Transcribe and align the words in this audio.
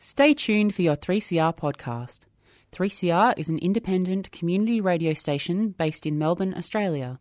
Stay 0.00 0.32
tuned 0.32 0.76
for 0.76 0.82
your 0.82 0.94
3CR 0.94 1.56
podcast. 1.56 2.20
3CR 2.70 3.36
is 3.36 3.48
an 3.48 3.58
independent 3.58 4.30
community 4.30 4.80
radio 4.80 5.12
station 5.12 5.70
based 5.70 6.06
in 6.06 6.16
Melbourne, 6.16 6.54
Australia. 6.56 7.18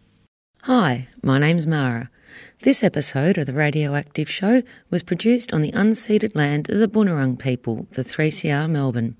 Hi, 0.67 1.07
my 1.23 1.39
name's 1.39 1.65
Mara. 1.65 2.11
This 2.63 2.83
episode 2.83 3.39
of 3.39 3.47
the 3.47 3.53
Radioactive 3.53 4.29
Show 4.29 4.65
was 4.91 5.05
produced 5.05 5.55
on 5.55 5.63
the 5.63 5.71
unceded 5.71 6.35
land 6.35 6.69
of 6.69 6.81
the 6.81 6.89
Boonwurrung 6.89 7.39
people 7.39 7.87
for 7.93 8.03
3CR 8.03 8.69
Melbourne. 8.69 9.15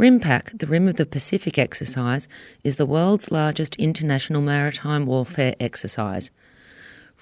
RIMPAC, 0.00 0.58
the 0.58 0.66
Rim 0.66 0.88
of 0.88 0.96
the 0.96 1.06
Pacific 1.06 1.60
exercise, 1.60 2.26
is 2.64 2.74
the 2.74 2.86
world's 2.86 3.30
largest 3.30 3.76
international 3.76 4.42
maritime 4.42 5.06
warfare 5.06 5.54
exercise. 5.60 6.32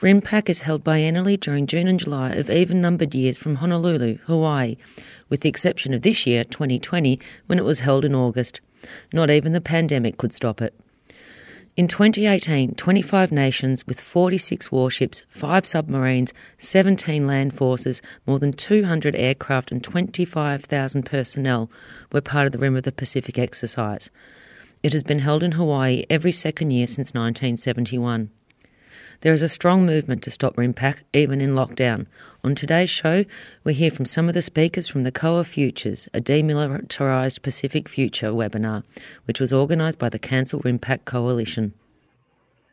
RIMPAC 0.01 0.49
is 0.49 0.61
held 0.61 0.83
biennially 0.83 1.39
during 1.39 1.67
June 1.67 1.89
and 1.89 2.01
July 2.01 2.31
of 2.31 2.49
even 2.49 2.81
numbered 2.81 3.15
years 3.15 3.37
from 3.37 3.57
Honolulu, 3.57 4.17
Hawaii, 4.25 4.79
with 5.29 5.43
the 5.43 5.51
exception 5.51 5.93
of 5.93 6.01
this 6.01 6.27
year, 6.27 6.43
2020, 6.45 7.21
when 7.49 7.59
it 7.59 7.67
was 7.67 7.81
held 7.81 8.07
in 8.07 8.15
August. 8.15 8.63
Not 9.13 9.31
even 9.31 9.53
the 9.53 9.61
pandemic 9.61 10.17
could 10.17 10.33
stop 10.33 10.63
it. 10.63 10.73
In 11.75 11.89
2018, 11.89 12.75
25 12.75 13.33
nations 13.33 13.87
with 13.87 13.99
46 13.99 14.71
warships, 14.71 15.23
5 15.31 15.67
submarines, 15.67 16.35
17 16.59 17.27
land 17.27 17.55
forces, 17.55 18.03
more 18.27 18.39
than 18.39 18.53
200 18.53 19.17
aircraft, 19.17 19.73
and 19.73 19.83
25,000 19.83 21.03
personnel 21.05 21.71
were 22.13 22.21
part 22.21 22.45
of 22.45 22.53
the 22.53 22.59
Rim 22.59 22.77
of 22.77 22.83
the 22.83 22.93
Pacific 22.93 23.39
exercise. 23.39 24.11
It 24.83 24.93
has 24.93 25.03
been 25.03 25.21
held 25.21 25.43
in 25.43 25.53
Hawaii 25.53 26.05
every 26.11 26.31
second 26.31 26.73
year 26.73 26.87
since 26.87 27.15
1971. 27.15 28.29
There 29.23 29.33
is 29.33 29.41
a 29.41 29.49
strong 29.49 29.87
movement 29.87 30.23
to 30.25 30.31
stop 30.31 30.57
RIMPAC, 30.57 31.05
even 31.15 31.41
in 31.41 31.55
lockdown. 31.55 32.07
On 32.45 32.57
today's 32.57 32.91
show, 32.91 33.25
we 33.63 33.73
hear 33.73 33.93
from 33.93 34.05
some 34.05 34.27
of 34.27 34.35
the 34.35 34.43
speakers 34.43 34.89
from 34.89 35.05
the 35.05 35.13
COA 35.13 35.45
Futures, 35.45 36.09
a 36.13 36.21
demilitarised 36.21 37.41
Pacific 37.41 37.89
Future 37.89 38.33
webinar, 38.33 38.83
which 39.27 39.39
was 39.39 39.53
organised 39.53 40.01
by 40.01 40.09
the 40.09 40.19
Cancel 40.19 40.59
RIMPAC 40.59 41.05
Coalition. 41.05 41.73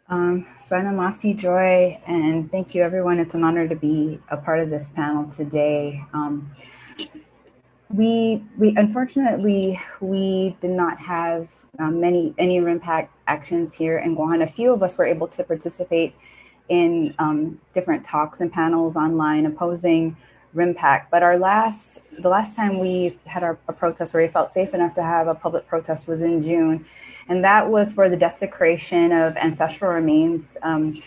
Um, 0.08 0.48
Sana 0.59 0.89
Masi 0.89 1.38
Joy, 1.38 2.02
and 2.08 2.50
thank 2.50 2.73
you 2.73 2.81
everyone. 2.81 3.20
It's 3.20 3.36
an 3.36 3.44
honor 3.44 3.67
to 3.67 3.76
be 3.76 4.20
a 4.30 4.38
part 4.38 4.59
of 4.59 4.72
this 4.72 4.89
panel 4.89 5.31
today. 5.38 6.04
Um, 6.14 6.50
we 7.94 8.44
we 8.58 8.76
unfortunately 8.76 9.80
we 10.02 10.58
did 10.61 10.72
not 10.72 10.98
have 10.98 11.48
um, 11.78 12.02
many 12.02 12.33
any 12.39 12.59
RIMPAC 12.59 13.08
actions 13.28 13.76
here 13.76 14.00
in 14.00 14.16
Guam. 14.16 14.42
A 14.42 14.48
few 14.48 14.73
of 14.73 14.81
us 14.81 14.98
were 14.98 15.06
able 15.06 15.28
to 15.28 15.44
participate 15.44 16.16
in 16.70 17.14
um, 17.20 17.59
different 17.73 18.06
talks 18.06 18.42
and 18.42 18.52
panels 18.52 18.95
online 18.95 19.45
opposing 19.45 20.16
RIMPAC. 20.56 21.06
But 21.11 21.23
our 21.23 21.38
last, 21.38 22.00
the 22.20 22.30
last 22.30 22.56
time 22.56 22.80
we 22.80 23.20
had 23.26 23.44
our, 23.44 23.58
a 23.67 23.73
protest 23.73 24.14
where 24.14 24.23
we 24.23 24.30
felt 24.30 24.53
safe 24.53 24.73
enough 24.73 24.95
to 24.95 25.03
have 25.03 25.28
a 25.28 25.36
public 25.36 25.67
protest 25.67 26.08
was 26.08 26.22
in 26.22 26.44
June. 26.44 26.86
And 27.28 27.44
that 27.44 27.70
was 27.70 27.94
for 27.94 28.09
the 28.09 28.17
desecration 28.17 29.11
of 29.11 29.38
ancestral 29.38 29.92
remains 29.92 30.58
um, 30.64 31.02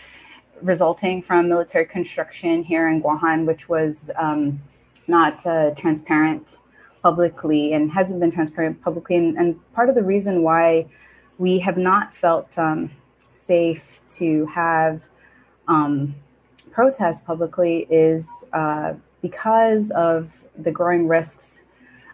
resulting 0.61 1.21
from 1.21 1.49
military 1.49 1.85
construction 1.85 2.63
here 2.63 2.87
in 2.87 3.01
Guahan, 3.01 3.45
which 3.45 3.67
was 3.67 4.09
um, 4.15 4.61
not 5.07 5.45
uh, 5.45 5.71
transparent 5.71 6.57
publicly 7.01 7.73
and 7.73 7.91
hasn't 7.91 8.19
been 8.21 8.31
transparent 8.31 8.81
publicly. 8.81 9.17
And, 9.17 9.37
and, 9.37 9.73
part 9.73 9.89
of 9.89 9.95
the 9.95 10.03
reason 10.03 10.41
why 10.41 10.87
we 11.37 11.59
have 11.59 11.77
not 11.77 12.15
felt 12.15 12.57
um, 12.57 12.89
safe 13.31 13.99
to 14.07 14.45
have 14.45 15.09
um, 15.67 16.15
protest 16.71 17.25
publicly 17.25 17.87
is 17.89 18.29
uh, 18.53 18.93
because 19.21 19.91
of 19.91 20.43
the 20.57 20.71
growing 20.71 21.07
risks 21.07 21.59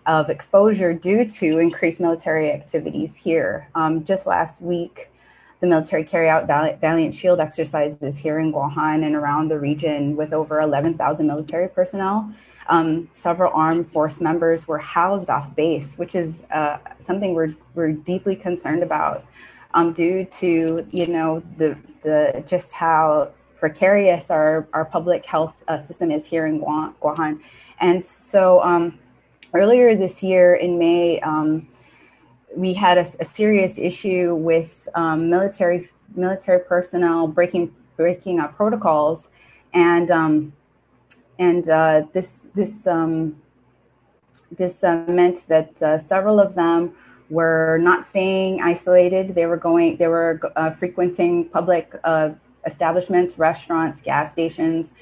of 0.05 0.29
exposure 0.29 0.93
due 0.93 1.29
to 1.29 1.59
increased 1.59 1.99
military 1.99 2.51
activities 2.51 3.15
here. 3.15 3.69
Um, 3.75 4.05
just 4.05 4.25
last 4.25 4.61
week, 4.61 5.11
the 5.59 5.67
military 5.67 6.03
carried 6.03 6.29
out 6.29 6.47
Valiant 6.79 7.13
Shield 7.13 7.39
exercises 7.39 8.17
here 8.17 8.39
in 8.39 8.53
Guahan 8.53 9.05
and 9.05 9.15
around 9.15 9.49
the 9.49 9.59
region 9.59 10.15
with 10.15 10.33
over 10.33 10.61
11,000 10.61 11.27
military 11.27 11.67
personnel. 11.67 12.33
Um, 12.69 13.09
several 13.13 13.51
armed 13.53 13.91
force 13.91 14.21
members 14.21 14.67
were 14.67 14.77
housed 14.77 15.29
off 15.29 15.53
base, 15.55 15.95
which 15.97 16.15
is 16.15 16.43
uh, 16.51 16.77
something 16.99 17.33
we're, 17.33 17.55
we're 17.73 17.91
deeply 17.91 18.35
concerned 18.35 18.83
about 18.83 19.25
um, 19.73 19.93
due 19.93 20.25
to, 20.25 20.85
you 20.91 21.07
know, 21.07 21.43
the, 21.57 21.77
the 22.03 22.43
just 22.47 22.71
how 22.71 23.31
precarious 23.59 24.29
our, 24.29 24.67
our 24.73 24.85
public 24.85 25.25
health 25.25 25.63
uh, 25.67 25.77
system 25.77 26.11
is 26.11 26.25
here 26.25 26.45
in 26.45 26.61
Guahan. 26.61 27.39
And 27.79 28.05
so 28.05 28.61
um, 28.63 28.99
earlier 29.53 29.95
this 29.95 30.23
year 30.23 30.55
in 30.55 30.77
May, 30.77 31.19
um, 31.21 31.67
we 32.55 32.73
had 32.73 32.97
a, 32.97 33.05
a, 33.19 33.25
serious 33.25 33.77
issue 33.77 34.35
with 34.35 34.87
um, 34.95 35.29
military 35.29 35.87
military 36.15 36.59
personnel 36.59 37.27
breaking 37.27 37.73
breaking 37.95 38.39
up 38.39 38.55
protocols, 38.55 39.27
and 39.73 40.09
um, 40.09 40.51
and 41.37 41.69
uh, 41.69 42.03
this 42.11 42.47
this 42.55 42.87
um, 42.87 43.35
this 44.51 44.83
uh, 44.83 45.05
meant 45.07 45.47
that 45.47 45.81
uh, 45.83 45.97
several 45.99 46.39
of 46.39 46.55
them 46.55 46.93
were 47.29 47.77
not 47.81 48.03
staying 48.03 48.61
isolated. 48.61 49.35
They 49.35 49.45
were 49.45 49.57
going. 49.57 49.97
They 49.97 50.07
were 50.07 50.39
uh, 50.55 50.71
frequenting 50.71 51.49
public 51.49 51.93
uh, 52.03 52.31
establishments, 52.65 53.37
restaurants, 53.37 54.01
gas 54.01 54.31
stations, 54.31 54.93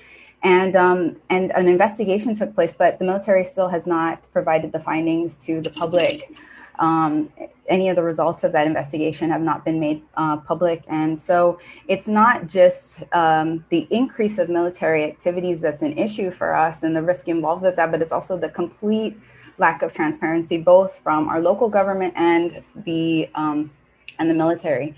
and 0.43 0.75
um, 0.75 1.17
and 1.29 1.51
an 1.51 1.67
investigation 1.67 2.33
took 2.33 2.53
place. 2.53 2.73
But 2.77 2.99
the 2.99 3.05
military 3.05 3.43
still 3.45 3.69
has 3.69 3.85
not 3.85 4.31
provided 4.31 4.71
the 4.71 4.79
findings 4.79 5.35
to 5.37 5.61
the 5.61 5.71
public. 5.71 6.37
Um, 6.79 7.33
any 7.67 7.89
of 7.89 7.95
the 7.95 8.03
results 8.03 8.43
of 8.43 8.51
that 8.51 8.67
investigation 8.67 9.31
have 9.31 9.41
not 9.41 9.65
been 9.65 9.79
made 9.79 10.03
uh, 10.15 10.37
public, 10.37 10.83
and 10.87 11.19
so 11.19 11.59
it's 11.87 12.07
not 12.07 12.47
just 12.47 13.01
um, 13.13 13.65
the 13.69 13.87
increase 13.89 14.37
of 14.37 14.47
military 14.47 15.03
activities 15.03 15.59
that's 15.59 15.81
an 15.81 15.97
issue 15.97 16.29
for 16.29 16.55
us 16.55 16.83
and 16.83 16.95
the 16.95 17.01
risk 17.01 17.27
involved 17.27 17.63
with 17.63 17.75
that, 17.75 17.91
but 17.91 18.01
it's 18.01 18.13
also 18.13 18.37
the 18.37 18.49
complete 18.49 19.17
lack 19.57 19.81
of 19.81 19.91
transparency, 19.91 20.57
both 20.57 20.99
from 20.99 21.27
our 21.29 21.41
local 21.41 21.67
government 21.67 22.13
and 22.15 22.63
the 22.85 23.27
um, 23.35 23.71
and 24.19 24.29
the 24.29 24.33
military. 24.33 24.95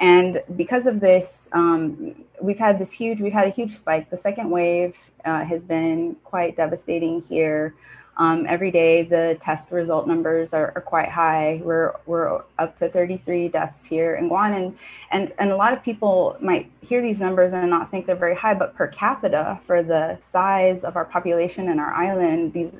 And 0.00 0.42
because 0.56 0.86
of 0.86 1.00
this, 1.00 1.48
um, 1.52 2.14
we've 2.40 2.58
had 2.58 2.78
this 2.78 2.92
huge, 2.92 3.20
we've 3.20 3.32
had 3.32 3.46
a 3.46 3.50
huge 3.50 3.76
spike. 3.76 4.10
The 4.10 4.16
second 4.16 4.50
wave 4.50 4.98
uh, 5.24 5.44
has 5.44 5.62
been 5.62 6.16
quite 6.24 6.56
devastating 6.56 7.22
here. 7.22 7.74
Um, 8.18 8.44
every 8.46 8.70
day, 8.70 9.02
the 9.02 9.38
test 9.40 9.70
result 9.70 10.06
numbers 10.06 10.52
are, 10.52 10.72
are, 10.76 10.82
quite 10.82 11.08
high. 11.08 11.62
We're 11.64 11.94
we're 12.04 12.42
up 12.58 12.76
to 12.76 12.90
33 12.90 13.48
deaths 13.48 13.86
here 13.86 14.16
in 14.16 14.28
Guam, 14.28 14.52
and, 14.52 14.78
and 15.12 15.32
and 15.38 15.50
a 15.50 15.56
lot 15.56 15.72
of 15.72 15.82
people 15.82 16.36
might 16.38 16.70
hear 16.82 17.00
these 17.00 17.20
numbers 17.20 17.54
and 17.54 17.70
not 17.70 17.90
think 17.90 18.04
they're 18.04 18.14
very 18.14 18.36
high, 18.36 18.52
but 18.52 18.74
per 18.74 18.86
capita, 18.88 19.58
for 19.62 19.82
the 19.82 20.18
size 20.20 20.84
of 20.84 20.96
our 20.96 21.06
population 21.06 21.70
and 21.70 21.80
our 21.80 21.94
island, 21.94 22.52
these 22.52 22.72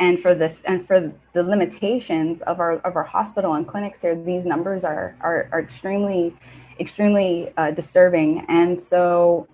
and 0.00 0.18
for 0.18 0.34
this 0.34 0.60
and 0.64 0.84
for 0.86 1.12
the 1.34 1.42
limitations 1.42 2.40
of 2.42 2.58
our 2.58 2.78
of 2.78 2.96
our 2.96 3.04
hospital 3.04 3.54
and 3.54 3.68
clinics 3.68 4.02
here 4.02 4.16
these 4.16 4.44
numbers 4.46 4.82
are 4.82 5.14
are, 5.20 5.48
are 5.52 5.60
extremely 5.60 6.34
extremely 6.80 7.52
uh, 7.58 7.70
disturbing. 7.70 8.44
And 8.48 8.80
so 8.80 9.46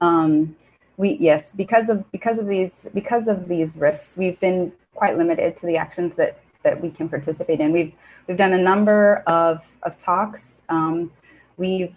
um, 0.00 0.56
we 0.96 1.18
yes 1.20 1.50
because 1.54 1.88
of 1.88 2.10
because 2.10 2.38
of 2.38 2.46
these 2.46 2.88
because 2.94 3.28
of 3.28 3.46
these 3.46 3.76
risks 3.76 4.16
we've 4.16 4.40
been 4.40 4.72
quite 4.94 5.16
limited 5.16 5.56
to 5.58 5.66
the 5.66 5.76
actions 5.76 6.16
that 6.16 6.40
that 6.62 6.80
we 6.80 6.90
can 6.90 7.08
participate 7.08 7.60
in. 7.60 7.70
We've 7.70 7.92
we've 8.26 8.38
done 8.38 8.54
a 8.54 8.58
number 8.58 9.22
of 9.26 9.64
of 9.82 9.96
talks. 9.98 10.62
Um, 10.70 11.12
we've 11.58 11.94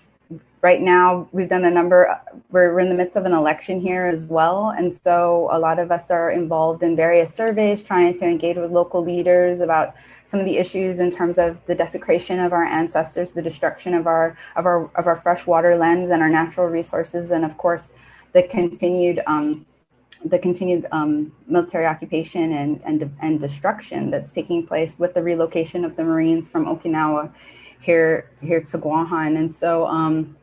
right 0.61 0.81
now 0.81 1.27
we've 1.31 1.49
done 1.49 1.65
a 1.65 1.69
number 1.69 2.19
we're, 2.51 2.79
in 2.79 2.89
the 2.89 2.95
midst 2.95 3.15
of 3.15 3.25
an 3.25 3.33
election 3.33 3.79
here 3.79 4.05
as 4.05 4.25
well 4.27 4.73
and 4.77 4.93
so 4.93 5.49
a 5.51 5.59
lot 5.59 5.79
of 5.79 5.91
us 5.91 6.11
are 6.11 6.31
involved 6.31 6.83
in 6.83 6.95
various 6.95 7.33
surveys 7.33 7.81
trying 7.81 8.17
to 8.17 8.25
engage 8.25 8.57
with 8.57 8.71
local 8.71 9.03
leaders 9.03 9.61
about 9.61 9.95
some 10.25 10.39
of 10.39 10.45
the 10.45 10.57
issues 10.57 10.99
in 10.99 11.09
terms 11.09 11.37
of 11.37 11.57
the 11.65 11.75
desecration 11.75 12.39
of 12.39 12.53
our 12.53 12.65
ancestors 12.65 13.31
the 13.31 13.41
destruction 13.41 13.93
of 13.93 14.07
our 14.07 14.37
of 14.55 14.65
our 14.65 14.85
of 14.95 15.07
our 15.07 15.15
freshwater 15.15 15.77
lands 15.77 16.11
and 16.11 16.21
our 16.21 16.29
natural 16.29 16.67
resources 16.67 17.31
and 17.31 17.45
of 17.45 17.57
course 17.57 17.91
the 18.33 18.43
continued 18.43 19.21
um, 19.27 19.65
the 20.25 20.37
continued 20.37 20.85
um, 20.91 21.31
military 21.47 21.85
occupation 21.85 22.51
and, 22.53 22.81
and 22.85 23.09
and 23.21 23.39
destruction 23.39 24.11
that's 24.11 24.31
taking 24.31 24.65
place 24.65 24.99
with 24.99 25.13
the 25.13 25.23
relocation 25.23 25.85
of 25.85 25.95
the 25.95 26.03
Marines 26.03 26.49
from 26.49 26.65
Okinawa 26.65 27.31
here 27.79 28.29
here 28.41 28.61
to 28.61 28.77
Guahan. 28.77 29.37
And 29.37 29.53
so 29.53 29.87
um, 29.87 30.35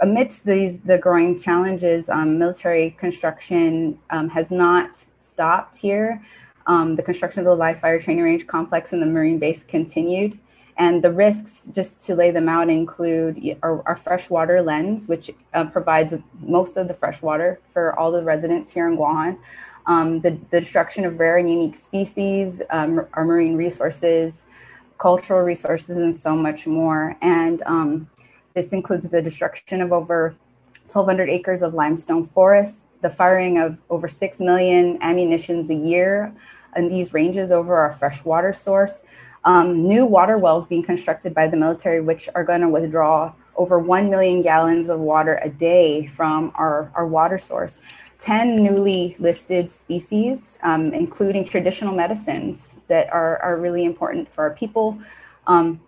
amidst 0.00 0.44
these 0.44 0.78
the 0.80 0.98
growing 0.98 1.40
challenges, 1.40 2.08
um, 2.08 2.38
military 2.38 2.92
construction 2.98 3.98
um, 4.10 4.28
has 4.28 4.50
not 4.50 5.04
stopped 5.20 5.76
here. 5.76 6.22
Um, 6.66 6.94
the 6.96 7.02
construction 7.02 7.40
of 7.40 7.46
the 7.46 7.54
live 7.54 7.80
fire 7.80 8.00
training 8.00 8.24
range 8.24 8.46
complex 8.46 8.92
and 8.92 9.02
the 9.02 9.06
Marine 9.06 9.38
base 9.38 9.64
continued. 9.66 10.38
And 10.78 11.02
the 11.02 11.12
risks, 11.12 11.68
just 11.72 12.06
to 12.06 12.14
lay 12.14 12.30
them 12.30 12.48
out, 12.48 12.70
include 12.70 13.58
our, 13.62 13.86
our 13.86 13.96
freshwater 13.96 14.62
lens, 14.62 15.06
which 15.06 15.30
uh, 15.52 15.64
provides 15.66 16.14
most 16.40 16.76
of 16.76 16.88
the 16.88 16.94
fresh 16.94 17.20
water 17.20 17.60
for 17.72 17.98
all 17.98 18.10
the 18.10 18.22
residents 18.22 18.72
here 18.72 18.88
in 18.88 18.96
Guahan. 18.96 19.38
Um, 19.86 20.20
the, 20.20 20.38
the, 20.50 20.60
destruction 20.60 21.04
of 21.04 21.18
rare 21.18 21.38
and 21.38 21.50
unique 21.50 21.76
species, 21.76 22.62
um, 22.70 23.04
our 23.14 23.24
marine 23.24 23.56
resources, 23.56 24.44
cultural 24.96 25.44
resources, 25.44 25.96
and 25.96 26.16
so 26.16 26.36
much 26.36 26.66
more. 26.66 27.16
And 27.20 27.62
um, 27.66 28.08
this 28.54 28.72
includes 28.72 29.08
the 29.08 29.22
destruction 29.22 29.80
of 29.80 29.92
over 29.92 30.34
1,200 30.86 31.28
acres 31.28 31.62
of 31.62 31.74
limestone 31.74 32.24
forests, 32.24 32.84
the 33.00 33.10
firing 33.10 33.58
of 33.58 33.78
over 33.90 34.08
6 34.08 34.40
million 34.40 34.98
ammunitions 35.02 35.70
a 35.70 35.74
year 35.74 36.32
in 36.76 36.88
these 36.88 37.12
ranges 37.12 37.52
over 37.52 37.76
our 37.76 37.90
freshwater 37.90 38.52
source, 38.52 39.02
um, 39.44 39.86
new 39.88 40.06
water 40.06 40.38
wells 40.38 40.66
being 40.66 40.82
constructed 40.82 41.34
by 41.34 41.46
the 41.46 41.56
military, 41.56 42.00
which 42.00 42.28
are 42.34 42.44
going 42.44 42.60
to 42.60 42.68
withdraw 42.68 43.32
over 43.56 43.78
1 43.78 44.08
million 44.08 44.40
gallons 44.40 44.88
of 44.88 45.00
water 45.00 45.40
a 45.42 45.48
day 45.48 46.06
from 46.06 46.52
our, 46.54 46.90
our 46.94 47.06
water 47.06 47.38
source. 47.38 47.80
10 48.18 48.54
newly 48.54 49.16
listed 49.18 49.68
species, 49.70 50.56
um, 50.62 50.94
including 50.94 51.44
traditional 51.44 51.92
medicines 51.92 52.76
that 52.86 53.12
are, 53.12 53.38
are 53.42 53.56
really 53.56 53.84
important 53.84 54.32
for 54.32 54.44
our 54.44 54.54
people. 54.54 54.96
Um, 55.48 55.80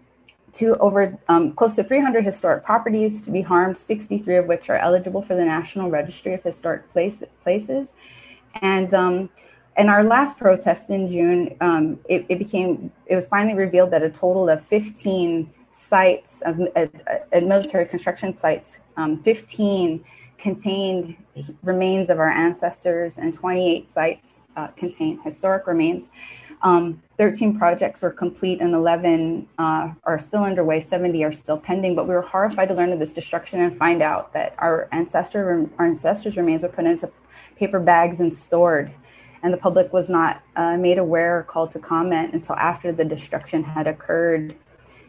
to 0.55 0.77
over 0.79 1.19
um, 1.29 1.53
close 1.53 1.75
to 1.75 1.85
300 1.85 2.25
historic 2.25 2.65
properties 2.65 3.25
to 3.25 3.31
be 3.31 3.43
harmed, 3.43 3.77
63 3.77 4.37
of 4.37 4.47
which 4.47 4.71
are 4.71 4.77
eligible 4.77 5.23
for 5.23 5.35
the 5.35 5.45
National 5.45 5.91
Registry 5.91 6.35
of 6.35 6.43
Historic 6.43 6.91
Place, 6.91 7.23
Places. 7.43 7.95
And 8.63 8.95
um, 8.95 9.31
in 9.77 9.89
our 9.89 10.05
last 10.05 10.39
protest 10.39 10.91
in 10.91 11.09
June, 11.09 11.57
um, 11.61 11.99
it, 12.09 12.25
it, 12.29 12.39
became 12.39 12.93
it 13.07 13.15
was 13.15 13.27
finally 13.27 13.57
revealed 13.57 13.91
that 13.91 14.03
a 14.03 14.11
total 14.11 14.49
of 14.49 14.65
15 14.65 15.53
sites 15.73 16.41
of 16.47 16.61
uh, 16.61 16.87
uh, 17.07 17.41
military 17.41 17.85
construction 17.85 18.37
sites, 18.37 18.79
um, 18.97 19.23
15 19.23 20.05
contained 20.39 21.17
remains 21.63 22.11
of 22.11 22.19
our 22.19 22.31
ancestors, 22.31 23.19
and 23.19 23.35
28 23.35 23.91
sites 23.91 24.37
uh, 24.57 24.69
contain 24.69 25.21
historic 25.23 25.67
remains. 25.67 26.07
Um, 26.65 27.01
13 27.19 27.57
projects 27.57 28.03
were 28.03 28.11
complete 28.11 28.61
and 28.61 28.75
11 28.75 29.47
uh, 29.59 29.93
are 30.03 30.19
still 30.19 30.43
underway. 30.43 30.81
70 30.81 31.23
are 31.23 31.33
still 31.33 31.59
pending. 31.59 31.95
But 31.95 32.09
we 32.09 32.15
were 32.15 32.23
horrified 32.23 32.69
to 32.69 32.75
learn 32.75 32.93
of 32.93 32.99
this 32.99 33.13
destruction 33.13 33.61
and 33.61 33.77
find 33.77 34.03
out 34.03 34.33
that 34.33 34.55
our 34.59 34.89
ancestor 34.91 35.69
our 35.79 35.87
ancestors' 35.87 36.37
remains 36.37 36.65
were 36.65 36.71
put 36.71 36.87
into 36.87 37.09
paper 37.57 37.79
bags 37.79 38.19
and 38.19 38.35
stored 38.35 38.93
and 39.45 39.53
the 39.53 39.59
public 39.59 39.93
was 39.93 40.09
not 40.09 40.43
uh, 40.57 40.77
made 40.79 40.97
aware 40.97 41.39
or 41.39 41.43
called 41.43 41.71
to 41.71 41.79
comment 41.79 42.33
until 42.33 42.57
after 42.57 42.93
the 42.93 43.05
destruction 43.05 43.63
had 43.63 43.87
occurred. 43.87 44.57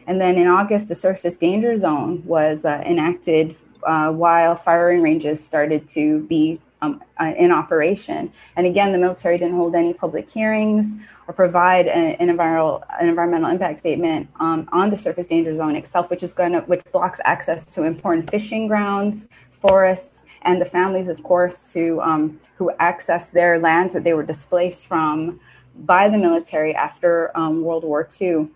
And 0.06 0.20
then 0.20 0.36
in 0.36 0.46
August, 0.46 0.88
the 0.88 0.94
surface 0.94 1.38
danger 1.38 1.74
zone 1.78 2.22
was 2.24 2.66
uh, 2.66 2.82
enacted 2.84 3.56
uh, 3.82 4.12
while 4.12 4.54
firing 4.54 5.00
ranges 5.00 5.42
started 5.42 5.88
to 5.88 6.20
be 6.24 6.60
um, 6.86 7.02
uh, 7.20 7.32
in 7.36 7.52
operation. 7.52 8.32
And 8.56 8.66
again, 8.66 8.92
the 8.92 8.98
military 8.98 9.38
didn't 9.38 9.56
hold 9.56 9.74
any 9.74 9.92
public 9.92 10.30
hearings 10.30 10.86
or 11.26 11.34
provide 11.34 11.86
an, 11.86 12.14
an, 12.16 12.30
environmental, 12.30 12.84
an 13.00 13.08
environmental 13.08 13.50
impact 13.50 13.80
statement 13.80 14.28
um, 14.40 14.68
on 14.72 14.90
the 14.90 14.96
surface 14.96 15.26
danger 15.26 15.54
zone 15.54 15.76
itself, 15.76 16.10
which 16.10 16.22
is 16.22 16.32
going 16.32 16.52
to 16.52 16.60
which 16.60 16.82
blocks 16.92 17.20
access 17.24 17.64
to 17.74 17.82
important 17.82 18.30
fishing 18.30 18.68
grounds, 18.68 19.26
forests, 19.50 20.22
and 20.42 20.60
the 20.60 20.64
families, 20.64 21.08
of 21.08 21.22
course, 21.22 21.72
who 21.72 22.00
um, 22.00 22.38
who 22.56 22.70
accessed 22.80 23.32
their 23.32 23.58
lands 23.58 23.92
that 23.92 24.04
they 24.04 24.14
were 24.14 24.22
displaced 24.22 24.86
from 24.86 25.40
by 25.80 26.08
the 26.08 26.18
military 26.18 26.74
after 26.74 27.36
um, 27.36 27.62
World 27.62 27.84
War 27.84 28.08
II. 28.20 28.48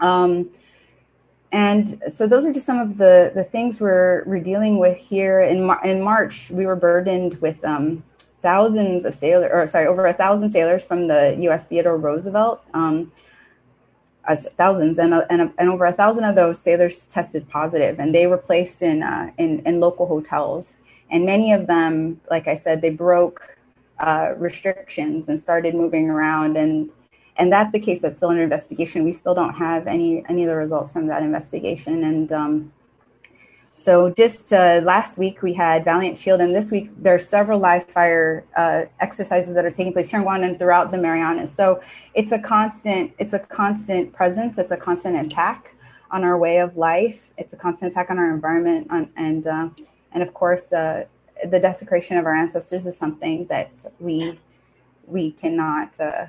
Um, 0.00 0.50
and 1.56 2.02
so 2.12 2.26
those 2.26 2.44
are 2.44 2.52
just 2.52 2.66
some 2.66 2.78
of 2.78 2.98
the, 2.98 3.32
the 3.34 3.44
things 3.44 3.80
we're, 3.80 4.24
we're 4.26 4.40
dealing 4.40 4.78
with 4.78 4.98
here. 4.98 5.40
In, 5.40 5.70
in 5.84 6.02
March, 6.02 6.50
we 6.50 6.66
were 6.66 6.76
burdened 6.76 7.40
with 7.40 7.64
um, 7.64 8.04
thousands 8.42 9.04
of 9.04 9.14
sailors, 9.14 9.50
or 9.52 9.66
sorry, 9.66 9.86
over 9.86 10.06
a 10.06 10.12
thousand 10.12 10.50
sailors 10.50 10.84
from 10.84 11.06
the 11.06 11.34
U.S. 11.40 11.64
Theodore 11.64 11.96
Roosevelt. 11.96 12.62
Um, 12.74 13.10
thousands 14.58 14.98
and, 14.98 15.14
and, 15.30 15.52
and 15.56 15.68
over 15.70 15.86
a 15.86 15.92
thousand 15.92 16.24
of 16.24 16.34
those 16.34 16.58
sailors 16.58 17.06
tested 17.06 17.48
positive 17.48 18.00
and 18.00 18.12
they 18.12 18.26
were 18.26 18.36
placed 18.36 18.82
in, 18.82 19.04
uh, 19.04 19.30
in, 19.38 19.60
in 19.64 19.78
local 19.78 20.04
hotels 20.04 20.76
and 21.10 21.24
many 21.24 21.52
of 21.52 21.66
them, 21.66 22.20
like 22.30 22.48
I 22.48 22.54
said, 22.54 22.80
they 22.82 22.90
broke 22.90 23.56
uh, 23.98 24.34
restrictions 24.36 25.28
and 25.28 25.40
started 25.40 25.74
moving 25.74 26.10
around. 26.10 26.56
And 26.56 26.90
and 27.38 27.52
that's 27.52 27.72
the 27.72 27.78
case 27.78 28.00
that's 28.00 28.16
still 28.16 28.30
under 28.30 28.42
investigation. 28.42 29.04
We 29.04 29.12
still 29.12 29.34
don't 29.34 29.54
have 29.54 29.86
any 29.86 30.24
any 30.28 30.42
of 30.44 30.48
the 30.48 30.56
results 30.56 30.90
from 30.90 31.06
that 31.08 31.22
investigation. 31.22 32.04
And 32.04 32.32
um, 32.32 32.72
so 33.74 34.10
just 34.10 34.52
uh, 34.52 34.80
last 34.82 35.18
week 35.18 35.42
we 35.42 35.52
had 35.52 35.84
Valiant 35.84 36.18
Shield, 36.18 36.40
and 36.40 36.52
this 36.52 36.70
week 36.70 36.90
there 36.98 37.14
are 37.14 37.18
several 37.18 37.60
live 37.60 37.84
fire 37.88 38.44
uh, 38.56 38.82
exercises 39.00 39.54
that 39.54 39.64
are 39.64 39.70
taking 39.70 39.92
place 39.92 40.10
here 40.10 40.18
in 40.18 40.24
Guam 40.24 40.42
and 40.42 40.58
throughout 40.58 40.90
the 40.90 40.98
Marianas. 40.98 41.54
So 41.54 41.80
it's 42.14 42.32
a 42.32 42.38
constant 42.38 43.12
it's 43.18 43.34
a 43.34 43.38
constant 43.38 44.12
presence. 44.12 44.58
It's 44.58 44.72
a 44.72 44.76
constant 44.76 45.24
attack 45.24 45.74
on 46.10 46.24
our 46.24 46.38
way 46.38 46.58
of 46.58 46.76
life. 46.76 47.30
It's 47.36 47.52
a 47.52 47.56
constant 47.56 47.92
attack 47.92 48.10
on 48.10 48.18
our 48.18 48.32
environment, 48.32 48.88
on, 48.90 49.10
and 49.16 49.46
uh, 49.46 49.68
and 50.12 50.22
of 50.22 50.32
course, 50.32 50.72
uh, 50.72 51.04
the 51.50 51.60
desecration 51.60 52.16
of 52.16 52.24
our 52.24 52.34
ancestors 52.34 52.86
is 52.86 52.96
something 52.96 53.46
that 53.46 53.70
we 54.00 54.38
we 55.06 55.32
cannot 55.32 56.00
uh, 56.00 56.26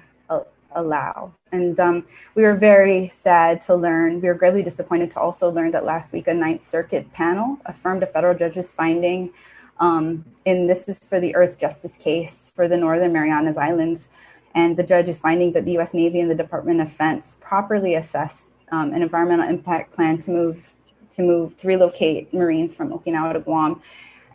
allow. 0.77 1.33
And 1.51 1.79
um, 1.79 2.05
we 2.35 2.43
were 2.43 2.55
very 2.55 3.07
sad 3.07 3.61
to 3.61 3.75
learn. 3.75 4.21
We 4.21 4.27
were 4.27 4.33
greatly 4.33 4.63
disappointed 4.63 5.11
to 5.11 5.19
also 5.19 5.49
learn 5.49 5.71
that 5.71 5.85
last 5.85 6.11
week 6.13 6.27
a 6.27 6.33
Ninth 6.33 6.63
Circuit 6.63 7.11
panel 7.13 7.57
affirmed 7.65 8.03
a 8.03 8.07
federal 8.07 8.37
judge's 8.37 8.71
finding. 8.71 9.31
Um, 9.79 10.25
and 10.45 10.69
this 10.69 10.87
is 10.87 10.99
for 10.99 11.19
the 11.19 11.35
Earth 11.35 11.59
Justice 11.59 11.97
case 11.97 12.51
for 12.55 12.67
the 12.67 12.77
Northern 12.77 13.13
Marianas 13.13 13.57
Islands. 13.57 14.07
And 14.55 14.75
the 14.75 14.83
judge 14.83 15.09
is 15.09 15.19
finding 15.19 15.51
that 15.53 15.65
the 15.65 15.73
U.S. 15.73 15.93
Navy 15.93 16.19
and 16.19 16.31
the 16.31 16.35
Department 16.35 16.81
of 16.81 16.87
Defense 16.87 17.37
properly 17.39 17.95
assessed 17.95 18.47
um, 18.71 18.93
an 18.93 19.01
environmental 19.01 19.47
impact 19.47 19.93
plan 19.93 20.17
to 20.19 20.31
move 20.31 20.73
to 21.11 21.21
move 21.23 21.57
to 21.57 21.67
relocate 21.67 22.33
Marines 22.33 22.73
from 22.73 22.89
Okinawa 22.91 23.33
to 23.33 23.39
Guam, 23.39 23.81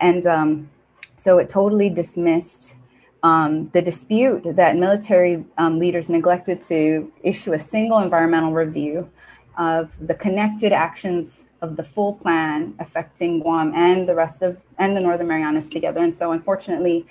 and 0.00 0.26
um, 0.26 0.70
so 1.16 1.38
it 1.38 1.48
totally 1.48 1.88
dismissed 1.88 2.75
um, 3.23 3.69
the 3.71 3.83
dispute 3.83 4.43
that 4.57 4.76
military 4.76 5.45
um, 5.59 5.79
leaders 5.79 6.09
neglected 6.09 6.62
to 6.62 7.12
issue 7.23 7.52
a 7.52 7.59
single 7.59 7.99
environmental 8.00 8.52
review 8.52 9.09
of 9.57 9.97
the 10.07 10.14
connected 10.14 10.73
actions 10.73 11.45
of 11.61 11.76
the 11.76 11.85
full 11.85 12.14
plan 12.14 12.75
affecting 12.81 13.38
Guam 13.38 13.73
and 13.75 14.09
the 14.09 14.14
rest 14.14 14.43
of 14.43 14.62
and 14.79 14.97
the 14.97 15.00
Northern 15.00 15.29
Marianas 15.29 15.69
together. 15.69 16.02
And 16.02 16.14
so, 16.14 16.33
unfortunately, 16.33 17.07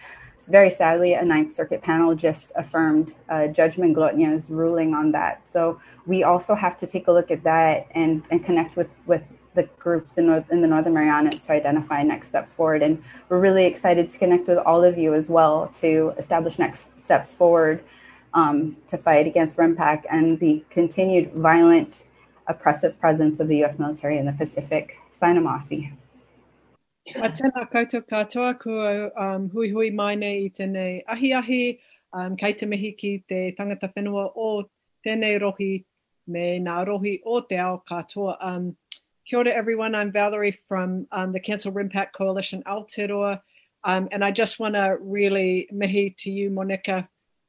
very 0.47 0.69
sadly, 0.69 1.13
a 1.13 1.23
Ninth 1.23 1.53
Circuit 1.53 1.81
panel 1.81 2.15
just 2.15 2.51
affirmed 2.55 3.13
uh, 3.29 3.47
Judge 3.47 3.77
Manglona's 3.77 4.49
ruling 4.49 4.93
on 4.93 5.11
that. 5.11 5.47
So 5.47 5.79
we 6.05 6.23
also 6.23 6.55
have 6.55 6.77
to 6.79 6.87
take 6.87 7.07
a 7.07 7.11
look 7.11 7.31
at 7.31 7.43
that 7.43 7.87
and, 7.91 8.23
and 8.31 8.43
connect 8.43 8.75
with, 8.75 8.89
with 9.05 9.23
the 9.53 9.63
groups 9.79 10.17
in, 10.17 10.27
North, 10.27 10.49
in 10.51 10.61
the 10.61 10.67
Northern 10.67 10.93
Marianas 10.93 11.39
to 11.41 11.51
identify 11.51 12.03
next 12.03 12.27
steps 12.27 12.53
forward. 12.53 12.81
And 12.81 13.01
we're 13.29 13.39
really 13.39 13.65
excited 13.65 14.09
to 14.09 14.17
connect 14.17 14.47
with 14.47 14.57
all 14.59 14.83
of 14.83 14.97
you 14.97 15.13
as 15.13 15.29
well 15.29 15.67
to 15.79 16.13
establish 16.17 16.57
next 16.57 16.87
steps 17.03 17.33
forward 17.33 17.83
um, 18.33 18.77
to 18.87 18.97
fight 18.97 19.27
against 19.27 19.57
RIMPAC 19.57 20.03
and 20.09 20.39
the 20.39 20.63
continued 20.69 21.33
violent, 21.33 22.03
oppressive 22.47 22.99
presence 22.99 23.39
of 23.39 23.47
the 23.47 23.57
U.S. 23.57 23.77
military 23.77 24.17
in 24.17 24.25
the 24.25 24.33
Pacific. 24.33 24.97
Sainamasi. 25.11 25.91
A 27.15 27.29
tēnā 27.33 27.65
koutou 27.71 28.03
katoa 28.07 28.53
kua 28.59 29.09
um, 29.17 29.49
hui 29.49 29.69
hui 29.69 29.89
mai 29.89 30.15
nei 30.15 30.45
i 30.47 31.03
ahi 31.07 31.33
ahi, 31.33 31.79
um, 32.13 32.35
kei 32.37 32.53
te 32.53 32.65
mihi 32.65 32.91
ki 32.97 33.23
te 33.27 33.55
tangata 33.57 33.91
whenua 33.95 34.31
o 34.35 34.63
tēnei 35.05 35.39
rohi 35.41 35.83
me 36.27 36.59
nā 36.59 36.85
rohi 36.85 37.19
o 37.25 37.41
te 37.41 37.57
ao 37.57 37.81
katoa. 37.89 38.37
Um, 38.39 38.77
Kia 39.31 39.39
ora, 39.39 39.49
everyone. 39.49 39.95
I'm 39.95 40.11
Valerie 40.11 40.59
from 40.67 41.07
um, 41.09 41.31
the 41.31 41.39
Cancel 41.39 41.71
RIMPAC 41.71 42.11
Coalition 42.11 42.63
Aotearoa. 42.67 43.39
Um, 43.81 44.09
and 44.11 44.25
I 44.25 44.31
just 44.31 44.59
want 44.59 44.75
to 44.75 44.97
really 44.99 45.69
mihi 45.71 46.13
to 46.19 46.29
you, 46.29 46.49
Monica, 46.49 47.07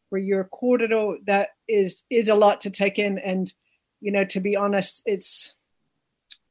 for 0.08 0.16
your 0.16 0.44
kōrero. 0.44 1.16
That 1.26 1.48
is 1.66 2.04
is 2.08 2.28
a 2.28 2.36
lot 2.36 2.60
to 2.60 2.70
take 2.70 3.00
in. 3.00 3.18
And, 3.18 3.52
you 4.00 4.12
know, 4.12 4.24
to 4.26 4.38
be 4.38 4.54
honest, 4.54 5.02
it's 5.06 5.54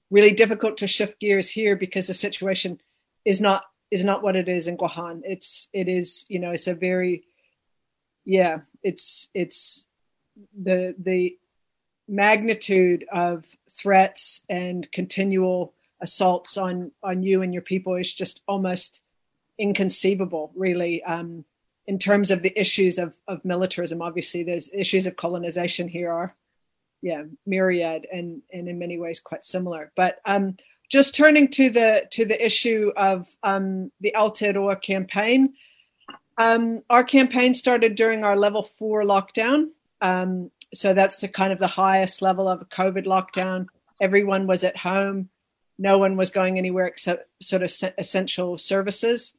really 0.09 0.33
difficult 0.33 0.79
to 0.79 0.87
shift 0.87 1.17
gears 1.21 1.49
here 1.49 1.77
because 1.77 2.07
the 2.07 2.13
situation 2.13 2.81
is 3.23 3.39
not 3.39 3.63
is 3.89 4.03
not 4.03 4.23
what 4.23 4.35
it 4.35 4.49
is 4.49 4.67
in 4.67 4.75
Guahan. 4.75 5.21
It's 5.23 5.69
it 5.71 5.87
is, 5.87 6.25
you 6.27 6.39
know, 6.39 6.51
it's 6.51 6.67
a 6.67 6.73
very 6.73 7.23
yeah, 8.25 8.63
it's 8.83 9.29
it's 9.33 9.85
the 10.61 10.93
the 10.99 11.37
magnitude 12.11 13.05
of 13.11 13.45
threats 13.71 14.41
and 14.49 14.91
continual 14.91 15.73
assaults 16.01 16.57
on 16.57 16.91
on 17.01 17.23
you 17.23 17.41
and 17.41 17.53
your 17.53 17.63
people 17.63 17.95
is 17.95 18.13
just 18.13 18.41
almost 18.47 19.01
inconceivable, 19.57 20.51
really. 20.55 21.03
Um, 21.03 21.45
in 21.87 21.97
terms 21.97 22.29
of 22.31 22.41
the 22.41 22.53
issues 22.59 22.99
of, 22.99 23.15
of 23.27 23.43
militarism, 23.43 24.01
obviously, 24.01 24.43
there's 24.43 24.69
issues 24.73 25.07
of 25.07 25.15
colonization 25.15 25.87
here 25.87 26.11
are, 26.11 26.35
yeah, 27.01 27.23
myriad 27.45 28.05
and 28.11 28.41
and 28.51 28.67
in 28.67 28.77
many 28.77 28.99
ways 28.99 29.19
quite 29.19 29.45
similar. 29.45 29.91
But 29.95 30.19
um, 30.25 30.57
just 30.89 31.15
turning 31.15 31.47
to 31.49 31.69
the 31.69 32.07
to 32.11 32.25
the 32.25 32.45
issue 32.45 32.91
of 32.97 33.27
um, 33.41 33.91
the 34.01 34.13
Aotearoa 34.17 34.81
campaign, 34.81 35.53
um, 36.37 36.81
our 36.89 37.03
campaign 37.03 37.53
started 37.53 37.95
during 37.95 38.23
our 38.23 38.37
level 38.37 38.63
four 38.77 39.03
lockdown. 39.03 39.69
Um, 40.01 40.51
so 40.73 40.93
that's 40.93 41.17
the 41.17 41.27
kind 41.27 41.51
of 41.51 41.59
the 41.59 41.67
highest 41.67 42.21
level 42.21 42.47
of 42.47 42.61
a 42.61 42.65
COVID 42.65 43.05
lockdown. 43.05 43.67
Everyone 44.01 44.47
was 44.47 44.63
at 44.63 44.77
home. 44.77 45.29
No 45.77 45.97
one 45.97 46.15
was 46.15 46.29
going 46.29 46.57
anywhere 46.57 46.85
except 46.85 47.27
sort 47.41 47.63
of 47.63 47.73
essential 47.97 48.57
services. 48.57 49.33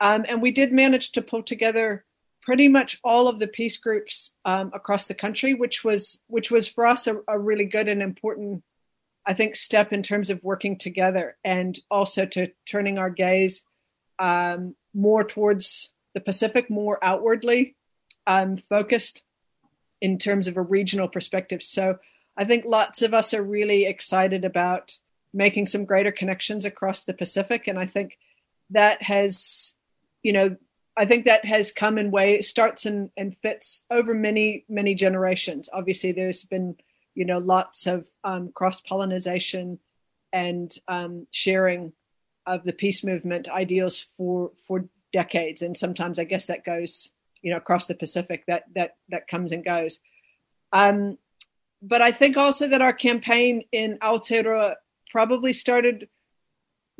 Um, 0.00 0.24
and 0.28 0.40
we 0.40 0.50
did 0.50 0.72
manage 0.72 1.12
to 1.12 1.22
pull 1.22 1.42
together 1.42 2.04
pretty 2.42 2.68
much 2.68 2.98
all 3.04 3.28
of 3.28 3.38
the 3.38 3.46
peace 3.46 3.76
groups 3.76 4.34
um, 4.44 4.70
across 4.74 5.06
the 5.06 5.14
country, 5.14 5.52
which 5.52 5.84
was 5.84 6.20
which 6.28 6.50
was 6.50 6.68
for 6.68 6.86
us 6.86 7.06
a, 7.06 7.16
a, 7.28 7.38
really 7.38 7.66
good 7.66 7.86
and 7.86 8.02
important, 8.02 8.62
I 9.26 9.34
think, 9.34 9.56
step 9.56 9.92
in 9.92 10.02
terms 10.02 10.30
of 10.30 10.42
working 10.42 10.78
together 10.78 11.36
and 11.44 11.78
also 11.90 12.24
to 12.26 12.48
turning 12.66 12.98
our 12.98 13.10
gaze 13.10 13.64
um, 14.18 14.74
more 14.94 15.22
towards 15.22 15.92
the 16.14 16.20
Pacific, 16.20 16.70
more 16.70 16.98
outwardly 17.02 17.76
um, 18.26 18.56
focused 18.56 19.22
in 20.00 20.18
terms 20.18 20.48
of 20.48 20.56
a 20.56 20.62
regional 20.62 21.08
perspective. 21.08 21.62
So 21.62 21.98
I 22.36 22.44
think 22.44 22.64
lots 22.64 23.02
of 23.02 23.12
us 23.12 23.34
are 23.34 23.42
really 23.42 23.84
excited 23.84 24.44
about 24.44 24.92
making 25.32 25.66
some 25.66 25.84
greater 25.84 26.10
connections 26.10 26.64
across 26.64 27.04
the 27.04 27.14
Pacific, 27.14 27.68
and 27.68 27.78
I 27.78 27.86
think 27.86 28.18
that 28.70 29.02
has 29.02 29.74
you 30.22 30.32
know, 30.32 30.56
I 30.96 31.06
think 31.06 31.24
that 31.24 31.44
has 31.44 31.72
come 31.72 31.96
in 31.96 32.10
way 32.10 32.42
starts 32.42 32.84
and, 32.84 33.10
and 33.16 33.36
fits 33.42 33.84
over 33.90 34.14
many 34.14 34.64
many 34.68 34.94
generations. 34.94 35.68
Obviously, 35.72 36.12
there's 36.12 36.44
been 36.44 36.76
you 37.14 37.24
know 37.24 37.38
lots 37.38 37.86
of 37.86 38.06
um, 38.24 38.50
cross 38.52 38.80
pollination 38.80 39.78
and 40.32 40.72
um, 40.88 41.26
sharing 41.30 41.92
of 42.46 42.64
the 42.64 42.72
peace 42.72 43.04
movement 43.04 43.48
ideals 43.48 44.06
for 44.16 44.52
for 44.66 44.88
decades, 45.12 45.62
and 45.62 45.76
sometimes 45.76 46.18
I 46.18 46.24
guess 46.24 46.46
that 46.46 46.64
goes 46.64 47.10
you 47.42 47.50
know 47.50 47.56
across 47.58 47.86
the 47.86 47.94
Pacific. 47.94 48.44
That 48.46 48.64
that 48.74 48.96
that 49.08 49.28
comes 49.28 49.52
and 49.52 49.64
goes. 49.64 50.00
Um, 50.72 51.18
but 51.82 52.02
I 52.02 52.12
think 52.12 52.36
also 52.36 52.68
that 52.68 52.82
our 52.82 52.92
campaign 52.92 53.64
in 53.72 53.98
Aotearoa 53.98 54.74
probably 55.10 55.52
started 55.52 56.08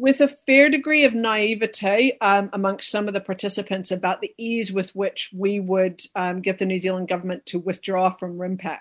with 0.00 0.23
a 0.23 0.28
fair 0.47 0.70
degree 0.70 1.04
of 1.04 1.14
naivete 1.14 2.16
um, 2.23 2.49
amongst 2.54 2.90
some 2.90 3.06
of 3.06 3.12
the 3.12 3.20
participants 3.20 3.90
about 3.90 4.23
the 4.23 4.32
ease 4.38 4.73
with 4.73 4.90
which 4.97 5.28
we 5.37 5.61
would 5.61 6.00
um, 6.14 6.40
get 6.40 6.59
the 6.59 6.64
New 6.64 6.78
Zealand 6.78 7.06
government 7.06 7.44
to 7.44 7.59
withdraw 7.59 8.09
from 8.09 8.38
RIMPAC. 8.38 8.78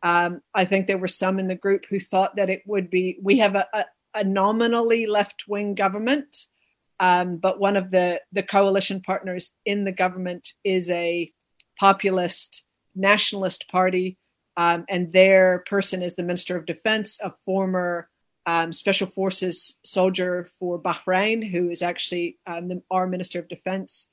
Um, 0.00 0.40
I 0.54 0.64
think 0.64 0.86
there 0.86 0.96
were 0.96 1.08
some 1.08 1.40
in 1.40 1.48
the 1.48 1.56
group 1.56 1.86
who 1.90 1.98
thought 1.98 2.36
that 2.36 2.50
it 2.50 2.62
would 2.66 2.88
be, 2.88 3.18
we 3.20 3.38
have 3.38 3.56
a, 3.56 3.66
a, 3.74 3.84
a 4.14 4.24
nominally 4.24 5.06
left 5.06 5.48
wing 5.48 5.74
government, 5.74 6.46
um, 7.00 7.36
but 7.36 7.60
one 7.60 7.76
of 7.76 7.90
the, 7.90 8.20
the 8.32 8.42
coalition 8.42 9.00
partners 9.00 9.52
in 9.64 9.84
the 9.84 9.92
government 9.92 10.52
is 10.64 10.90
a 10.90 11.32
populist 11.78 12.64
nationalist 12.94 13.68
party, 13.68 14.18
um, 14.56 14.84
and 14.88 15.12
their 15.12 15.64
person 15.68 16.02
is 16.02 16.14
the 16.14 16.22
Minister 16.22 16.56
of 16.56 16.66
Defense, 16.66 17.18
a 17.22 17.32
former 17.44 18.08
um, 18.46 18.72
special 18.72 19.06
forces 19.06 19.76
soldier 19.84 20.48
for 20.58 20.80
Bahrain, 20.80 21.48
who 21.48 21.70
is 21.70 21.82
actually 21.82 22.38
um, 22.46 22.68
the, 22.68 22.82
our 22.90 23.06
Minister 23.06 23.38
of 23.38 23.48
Defense, 23.48 24.08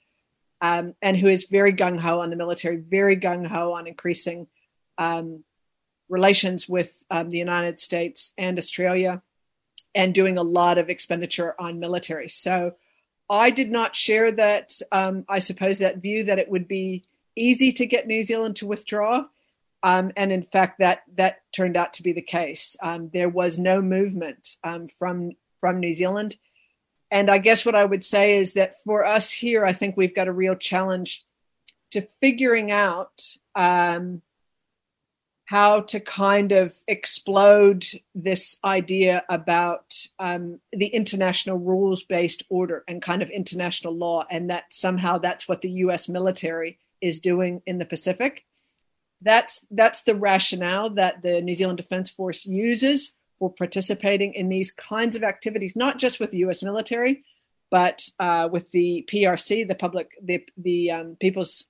um, 0.61 0.93
and 1.01 1.17
who 1.17 1.27
is 1.27 1.45
very 1.45 1.73
gung 1.73 1.99
ho 1.99 2.19
on 2.19 2.29
the 2.29 2.35
military, 2.35 2.77
very 2.77 3.17
gung 3.17 3.47
ho 3.47 3.73
on 3.73 3.87
increasing 3.87 4.47
um, 4.97 5.43
relations 6.09 6.69
with 6.69 6.95
um, 7.09 7.29
the 7.29 7.39
United 7.39 7.79
States 7.79 8.31
and 8.37 8.59
Australia, 8.59 9.21
and 9.95 10.13
doing 10.13 10.37
a 10.37 10.43
lot 10.43 10.77
of 10.77 10.89
expenditure 10.89 11.55
on 11.57 11.79
military. 11.79 12.27
So 12.27 12.75
I 13.29 13.49
did 13.49 13.71
not 13.71 13.95
share 13.95 14.31
that, 14.33 14.79
um, 14.91 15.25
I 15.27 15.39
suppose, 15.39 15.79
that 15.79 15.97
view 15.97 16.25
that 16.25 16.37
it 16.37 16.49
would 16.49 16.67
be 16.67 17.03
easy 17.35 17.71
to 17.71 17.85
get 17.85 18.05
New 18.05 18.21
Zealand 18.21 18.57
to 18.57 18.67
withdraw. 18.67 19.25
Um, 19.81 20.11
and 20.15 20.31
in 20.31 20.43
fact, 20.43 20.79
that 20.79 21.03
that 21.15 21.41
turned 21.51 21.77
out 21.77 21.93
to 21.93 22.03
be 22.03 22.11
the 22.11 22.21
case. 22.21 22.75
Um, 22.81 23.09
there 23.13 23.29
was 23.29 23.57
no 23.57 23.81
movement 23.81 24.57
um, 24.63 24.89
from 24.99 25.31
from 25.61 25.79
New 25.79 25.93
Zealand, 25.93 26.37
and 27.11 27.29
I 27.29 27.37
guess 27.37 27.65
what 27.65 27.75
I 27.75 27.85
would 27.85 28.03
say 28.03 28.37
is 28.37 28.53
that 28.53 28.83
for 28.83 29.05
us 29.05 29.31
here, 29.31 29.63
I 29.63 29.73
think 29.73 29.95
we've 29.95 30.15
got 30.15 30.27
a 30.27 30.33
real 30.33 30.55
challenge 30.55 31.23
to 31.91 32.07
figuring 32.19 32.71
out 32.71 33.37
um, 33.55 34.21
how 35.45 35.81
to 35.81 35.99
kind 35.99 36.51
of 36.51 36.73
explode 36.87 37.85
this 38.15 38.57
idea 38.63 39.23
about 39.29 39.95
um, 40.19 40.59
the 40.73 40.87
international 40.87 41.57
rules 41.57 42.03
based 42.03 42.43
order 42.49 42.83
and 42.87 43.01
kind 43.01 43.21
of 43.21 43.29
international 43.29 43.95
law, 43.95 44.25
and 44.29 44.49
that 44.49 44.65
somehow 44.71 45.17
that's 45.17 45.47
what 45.47 45.61
the 45.61 45.69
U.S. 45.69 46.09
military 46.09 46.79
is 46.99 47.19
doing 47.19 47.61
in 47.65 47.77
the 47.77 47.85
Pacific 47.85 48.45
that's 49.21 49.65
that's 49.71 50.03
the 50.03 50.15
rationale 50.15 50.91
that 50.91 51.21
the 51.21 51.41
New 51.41 51.53
Zealand 51.53 51.77
Defence 51.77 52.09
Force 52.09 52.45
uses 52.45 53.13
for 53.39 53.51
participating 53.51 54.33
in 54.33 54.49
these 54.49 54.71
kinds 54.71 55.15
of 55.15 55.23
activities, 55.23 55.75
not 55.75 55.97
just 55.97 56.19
with 56.19 56.31
the 56.31 56.37
U.S. 56.39 56.63
military, 56.63 57.23
but 57.69 58.07
uh, 58.19 58.47
with 58.51 58.69
the 58.71 59.07
PRC, 59.11 59.67
the 59.67 59.75
public, 59.75 60.11
the 60.21 60.45
the 60.57 60.91
um, 60.91 61.17
People's 61.19 61.65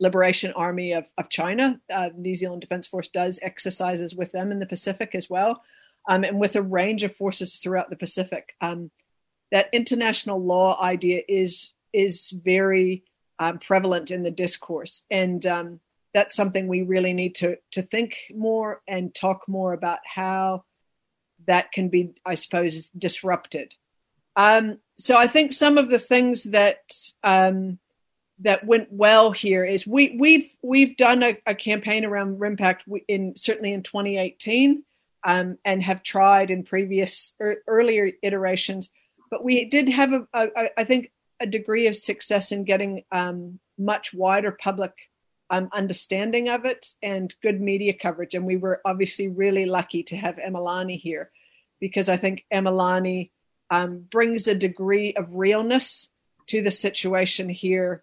Liberation 0.00 0.52
Army 0.56 0.92
of, 0.92 1.06
of 1.18 1.28
China. 1.28 1.80
Uh, 1.92 2.10
New 2.16 2.34
Zealand 2.34 2.60
Defence 2.60 2.86
Force 2.86 3.08
does 3.08 3.38
exercises 3.42 4.14
with 4.14 4.32
them 4.32 4.52
in 4.52 4.58
the 4.58 4.66
Pacific 4.66 5.14
as 5.14 5.30
well, 5.30 5.62
um, 6.08 6.24
and 6.24 6.40
with 6.40 6.56
a 6.56 6.62
range 6.62 7.04
of 7.04 7.16
forces 7.16 7.56
throughout 7.56 7.90
the 7.90 7.96
Pacific. 7.96 8.54
Um, 8.60 8.90
that 9.52 9.68
international 9.72 10.42
law 10.42 10.80
idea 10.80 11.22
is 11.28 11.72
is 11.92 12.30
very 12.30 13.04
um, 13.38 13.58
prevalent 13.58 14.10
in 14.10 14.22
the 14.22 14.30
discourse, 14.30 15.04
and 15.10 15.44
um, 15.46 15.80
that's 16.12 16.36
something 16.36 16.66
we 16.66 16.82
really 16.82 17.12
need 17.12 17.36
to 17.36 17.56
to 17.72 17.82
think 17.82 18.16
more 18.34 18.82
and 18.88 19.14
talk 19.14 19.48
more 19.48 19.72
about 19.72 20.00
how 20.04 20.64
that 21.46 21.72
can 21.72 21.88
be, 21.88 22.14
I 22.24 22.34
suppose, 22.34 22.88
disrupted. 22.88 23.74
Um, 24.36 24.78
so 24.98 25.16
I 25.16 25.26
think 25.26 25.52
some 25.52 25.78
of 25.78 25.88
the 25.88 25.98
things 25.98 26.44
that 26.44 26.80
um, 27.22 27.78
that 28.40 28.66
went 28.66 28.88
well 28.90 29.30
here 29.30 29.64
is 29.64 29.86
we 29.86 30.16
we've 30.18 30.50
we've 30.62 30.96
done 30.96 31.22
a, 31.22 31.38
a 31.46 31.54
campaign 31.54 32.04
around 32.04 32.40
RIMPAC 32.40 32.78
in 33.06 33.36
certainly 33.36 33.72
in 33.72 33.82
2018 33.82 34.82
um, 35.22 35.58
and 35.64 35.82
have 35.82 36.02
tried 36.02 36.50
in 36.50 36.64
previous 36.64 37.32
er, 37.40 37.62
earlier 37.66 38.10
iterations, 38.22 38.90
but 39.30 39.44
we 39.44 39.64
did 39.66 39.88
have 39.88 40.12
a, 40.12 40.26
a, 40.34 40.46
a 40.56 40.80
I 40.80 40.84
think 40.84 41.12
a 41.40 41.46
degree 41.46 41.86
of 41.86 41.96
success 41.96 42.52
in 42.52 42.64
getting 42.64 43.04
um, 43.12 43.58
much 43.78 44.12
wider 44.12 44.52
public 44.52 44.92
um, 45.50 45.68
understanding 45.72 46.48
of 46.48 46.64
it 46.64 46.94
and 47.02 47.34
good 47.42 47.60
media 47.60 47.92
coverage. 47.92 48.34
And 48.34 48.46
we 48.46 48.56
were 48.56 48.80
obviously 48.84 49.28
really 49.28 49.66
lucky 49.66 50.02
to 50.04 50.16
have 50.16 50.36
Emalani 50.36 50.98
here 50.98 51.30
because 51.80 52.08
I 52.08 52.16
think 52.16 52.44
Emalani 52.52 53.30
um, 53.70 54.00
brings 54.10 54.48
a 54.48 54.54
degree 54.54 55.14
of 55.14 55.34
realness 55.34 56.08
to 56.46 56.62
the 56.62 56.70
situation 56.70 57.48
here 57.48 58.02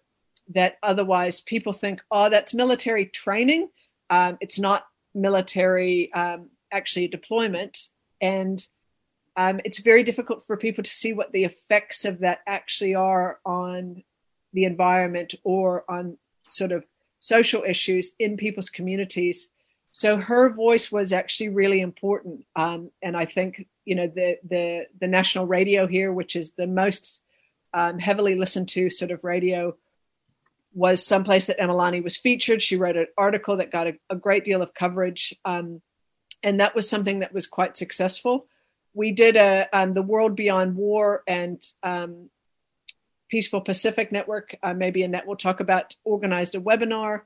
that 0.54 0.78
otherwise 0.82 1.40
people 1.40 1.72
think, 1.72 2.00
oh, 2.10 2.28
that's 2.28 2.54
military 2.54 3.06
training. 3.06 3.68
Um, 4.10 4.38
it's 4.40 4.58
not 4.58 4.86
military 5.14 6.12
um, 6.12 6.50
actually 6.72 7.08
deployment. 7.08 7.88
And 8.20 8.64
um, 9.36 9.60
it's 9.64 9.78
very 9.78 10.02
difficult 10.02 10.46
for 10.46 10.56
people 10.56 10.84
to 10.84 10.90
see 10.90 11.12
what 11.12 11.32
the 11.32 11.44
effects 11.44 12.04
of 12.04 12.20
that 12.20 12.40
actually 12.46 12.94
are 12.94 13.38
on 13.44 14.02
the 14.52 14.64
environment 14.64 15.34
or 15.44 15.84
on 15.88 16.18
sort 16.50 16.72
of 16.72 16.84
social 17.20 17.62
issues 17.66 18.12
in 18.18 18.36
people's 18.36 18.68
communities. 18.68 19.48
So 19.92 20.16
her 20.16 20.50
voice 20.50 20.90
was 20.90 21.12
actually 21.12 21.50
really 21.50 21.80
important, 21.80 22.44
um, 22.56 22.90
and 23.02 23.16
I 23.16 23.26
think 23.26 23.66
you 23.84 23.94
know 23.94 24.06
the 24.06 24.38
the 24.48 24.86
the 25.00 25.06
national 25.06 25.46
radio 25.46 25.86
here, 25.86 26.12
which 26.12 26.34
is 26.34 26.52
the 26.52 26.66
most 26.66 27.20
um, 27.74 27.98
heavily 27.98 28.34
listened 28.34 28.68
to 28.70 28.88
sort 28.88 29.10
of 29.10 29.22
radio, 29.22 29.76
was 30.74 31.04
someplace 31.04 31.46
that 31.46 31.58
Emalani 31.58 32.02
was 32.02 32.16
featured. 32.16 32.62
She 32.62 32.76
wrote 32.76 32.96
an 32.96 33.06
article 33.16 33.58
that 33.58 33.70
got 33.70 33.86
a, 33.86 33.94
a 34.10 34.16
great 34.16 34.44
deal 34.44 34.62
of 34.62 34.74
coverage, 34.74 35.34
um, 35.44 35.82
and 36.42 36.60
that 36.60 36.74
was 36.74 36.88
something 36.88 37.20
that 37.20 37.34
was 37.34 37.46
quite 37.46 37.76
successful. 37.76 38.46
We 38.94 39.12
did 39.12 39.36
a 39.36 39.68
um, 39.72 39.94
the 39.94 40.02
World 40.02 40.36
Beyond 40.36 40.76
War 40.76 41.22
and 41.26 41.62
um, 41.82 42.30
Peaceful 43.32 43.62
Pacific 43.62 44.12
Network, 44.12 44.54
uh, 44.62 44.74
maybe 44.74 45.02
Annette 45.02 45.26
will 45.26 45.36
talk 45.36 45.60
about, 45.60 45.96
organized 46.04 46.54
a 46.54 46.60
webinar, 46.60 47.22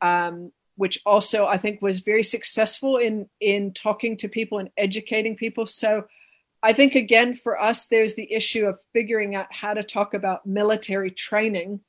um, 0.00 0.52
which 0.76 1.00
also 1.04 1.46
I 1.46 1.56
think 1.56 1.82
was 1.82 1.98
very 1.98 2.22
successful 2.22 2.96
in 2.96 3.28
in 3.40 3.72
talking 3.72 4.16
to 4.18 4.28
people 4.28 4.58
and 4.58 4.70
educating 4.76 5.34
people. 5.34 5.66
So 5.66 6.04
I 6.62 6.72
think 6.72 6.94
again 6.94 7.34
for 7.34 7.60
us, 7.60 7.86
there's 7.86 8.14
the 8.14 8.32
issue 8.32 8.66
of 8.66 8.78
figuring 8.92 9.34
out 9.34 9.46
how 9.50 9.74
to 9.74 9.82
talk 9.82 10.14
about 10.14 10.46
military 10.46 11.10
training 11.10 11.80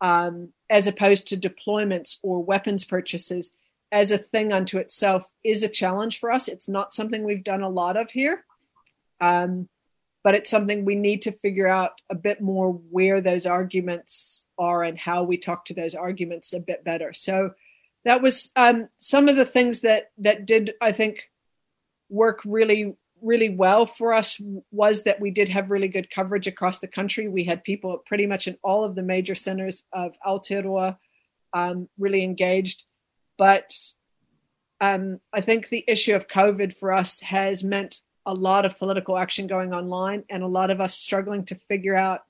um, 0.00 0.52
as 0.68 0.86
opposed 0.86 1.28
to 1.28 1.36
deployments 1.36 2.16
or 2.22 2.42
weapons 2.42 2.84
purchases 2.84 3.50
as 3.92 4.10
a 4.10 4.18
thing 4.18 4.52
unto 4.52 4.78
itself 4.78 5.24
is 5.44 5.62
a 5.62 5.68
challenge 5.68 6.18
for 6.18 6.30
us. 6.30 6.48
It's 6.48 6.68
not 6.68 6.94
something 6.94 7.24
we've 7.24 7.44
done 7.44 7.62
a 7.62 7.68
lot 7.68 7.96
of 7.96 8.10
here, 8.10 8.44
um, 9.20 9.68
but 10.24 10.34
it's 10.34 10.50
something 10.50 10.84
we 10.84 10.96
need 10.96 11.22
to 11.22 11.32
figure 11.32 11.68
out 11.68 11.92
a 12.10 12.14
bit 12.14 12.40
more 12.40 12.72
where 12.72 13.20
those 13.20 13.46
arguments 13.46 14.44
are 14.58 14.82
and 14.82 14.98
how 14.98 15.22
we 15.22 15.36
talk 15.36 15.66
to 15.66 15.74
those 15.74 15.94
arguments 15.94 16.52
a 16.52 16.60
bit 16.60 16.82
better. 16.84 17.12
So 17.12 17.54
that 18.04 18.22
was 18.22 18.50
um, 18.56 18.88
some 18.96 19.28
of 19.28 19.36
the 19.36 19.44
things 19.44 19.80
that 19.80 20.10
that 20.18 20.46
did 20.46 20.74
I 20.80 20.92
think 20.92 21.30
work 22.08 22.40
really 22.44 22.96
really 23.22 23.48
well 23.48 23.86
for 23.86 24.12
us 24.12 24.40
was 24.70 25.04
that 25.04 25.20
we 25.20 25.30
did 25.30 25.48
have 25.48 25.70
really 25.70 25.88
good 25.88 26.10
coverage 26.10 26.46
across 26.46 26.78
the 26.78 26.86
country. 26.86 27.28
We 27.28 27.44
had 27.44 27.64
people 27.64 28.02
pretty 28.06 28.26
much 28.26 28.46
in 28.46 28.58
all 28.62 28.84
of 28.84 28.94
the 28.94 29.02
major 29.02 29.34
centers 29.34 29.82
of 29.92 30.12
Aotearoa 30.26 30.96
um, 31.52 31.88
really 31.98 32.22
engaged. 32.22 32.84
But 33.38 33.76
um, 34.80 35.20
I 35.32 35.40
think 35.40 35.68
the 35.68 35.84
issue 35.86 36.14
of 36.14 36.28
COVID 36.28 36.76
for 36.76 36.92
us 36.92 37.20
has 37.20 37.64
meant 37.64 38.00
a 38.26 38.34
lot 38.34 38.64
of 38.64 38.78
political 38.78 39.16
action 39.16 39.46
going 39.46 39.72
online 39.72 40.24
and 40.28 40.42
a 40.42 40.48
lot 40.48 40.70
of 40.70 40.80
us 40.80 40.94
struggling 40.94 41.44
to 41.46 41.54
figure 41.68 41.96
out 41.96 42.22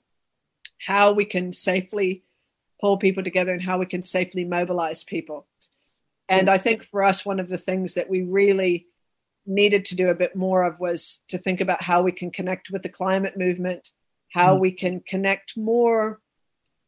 how 0.77 1.11
we 1.11 1.25
can 1.25 1.53
safely 1.53 2.23
pull 2.79 2.97
people 2.97 3.23
together 3.23 3.51
and 3.51 3.63
how 3.63 3.79
we 3.79 3.85
can 3.85 4.03
safely 4.03 4.45
mobilize 4.45 5.03
people. 5.03 5.47
And 6.29 6.49
I 6.49 6.57
think 6.57 6.83
for 6.83 7.03
us, 7.03 7.25
one 7.25 7.39
of 7.39 7.47
the 7.47 7.57
things 7.57 7.95
that 7.95 8.09
we 8.09 8.21
really 8.21 8.87
needed 9.47 9.85
to 9.85 9.95
do 9.95 10.09
a 10.09 10.15
bit 10.15 10.35
more 10.35 10.63
of 10.63 10.79
was 10.79 11.21
to 11.29 11.37
think 11.37 11.61
about 11.61 11.81
how 11.81 12.01
we 12.01 12.11
can 12.11 12.31
connect 12.31 12.69
with 12.69 12.83
the 12.83 12.89
climate 12.89 13.37
movement, 13.37 13.91
how 14.31 14.55
mm. 14.55 14.59
we 14.59 14.71
can 14.71 14.99
connect 14.99 15.57
more 15.57 16.19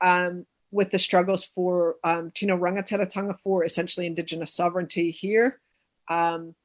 um, 0.01 0.46
with 0.72 0.92
the 0.92 1.00
struggles 1.00 1.46
for 1.46 1.96
um, 2.04 2.32
Tino 2.34 2.58
Rangatiratanga 2.58 3.38
for 3.44 3.63
essentially 3.63 4.06
Indigenous 4.06 4.54
sovereignty 4.54 5.12
here. 5.12 5.60
Um, 6.10 6.56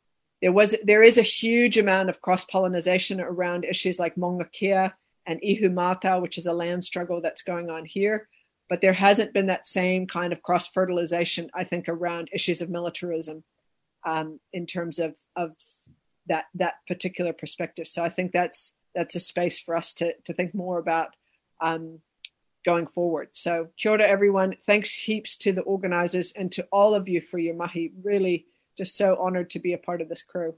there 0.43 0.53
was 0.53 0.75
there 0.85 1.03
is 1.03 1.17
a 1.17 1.23
huge 1.23 1.79
amount 1.79 2.11
of 2.11 2.21
cross 2.21 2.45
pollination 2.45 3.21
around 3.21 3.65
issues 3.65 3.99
like 3.99 4.17
Maunga 4.17 4.93
and 5.27 5.41
Ihumātao, 5.41 6.21
which 6.21 6.37
is 6.37 6.47
a 6.47 6.53
land 6.53 6.85
struggle 6.85 7.21
that's 7.23 7.43
going 7.43 7.71
on 7.71 7.85
here. 7.85 8.29
But 8.69 8.81
there 8.81 8.93
hasn't 8.93 9.33
been 9.33 9.47
that 9.47 9.67
same 9.67 10.07
kind 10.07 10.33
of 10.33 10.43
cross 10.43 10.69
fertilization, 10.69 11.51
I 11.55 11.65
think, 11.65 11.89
around 11.89 12.31
issues 12.33 12.63
of 12.63 12.71
militarism 12.71 13.45
um, 14.07 14.41
in 14.53 14.67
terms 14.67 14.99
of, 14.99 15.15
of 15.37 15.53
that 16.27 16.45
that 16.55 16.75
particular 16.87 17.33
perspective. 17.33 17.87
So 17.87 18.05
I 18.05 18.09
think 18.09 18.33
that's 18.33 18.73
that's 18.95 19.17
a 19.17 19.21
space 19.21 19.61
for 19.61 19.77
us 19.77 19.93
to 19.95 20.13
to 20.25 20.33
think 20.33 20.55
more 20.55 20.79
about 20.79 21.09
um, 21.61 22.01
going 22.65 22.87
forward. 22.87 23.29
So 23.33 23.69
kia 23.77 23.93
ora, 23.93 24.07
everyone. 24.07 24.57
Thanks 24.67 24.95
heaps 24.95 25.37
to 25.39 25.53
the 25.53 25.63
organizers 25.63 26.33
and 26.33 26.51
to 26.53 26.67
all 26.73 26.95
of 26.95 27.09
you 27.09 27.21
for 27.21 27.39
your 27.39 27.55
mahi. 27.55 27.93
Really, 28.03 28.47
just 28.77 28.97
so 28.97 29.17
honored 29.21 29.51
to 29.51 29.59
be 29.59 29.73
a 29.73 29.79
part 29.79 30.01
of 30.01 30.09
this 30.09 30.23
crew. 30.23 30.55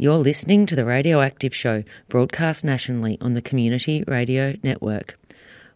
You're 0.00 0.18
listening 0.18 0.66
to 0.66 0.76
the 0.76 0.84
Radioactive 0.84 1.52
Show, 1.52 1.82
broadcast 2.08 2.64
nationally 2.64 3.18
on 3.20 3.34
the 3.34 3.42
Community 3.42 4.04
Radio 4.06 4.54
Network. 4.62 5.18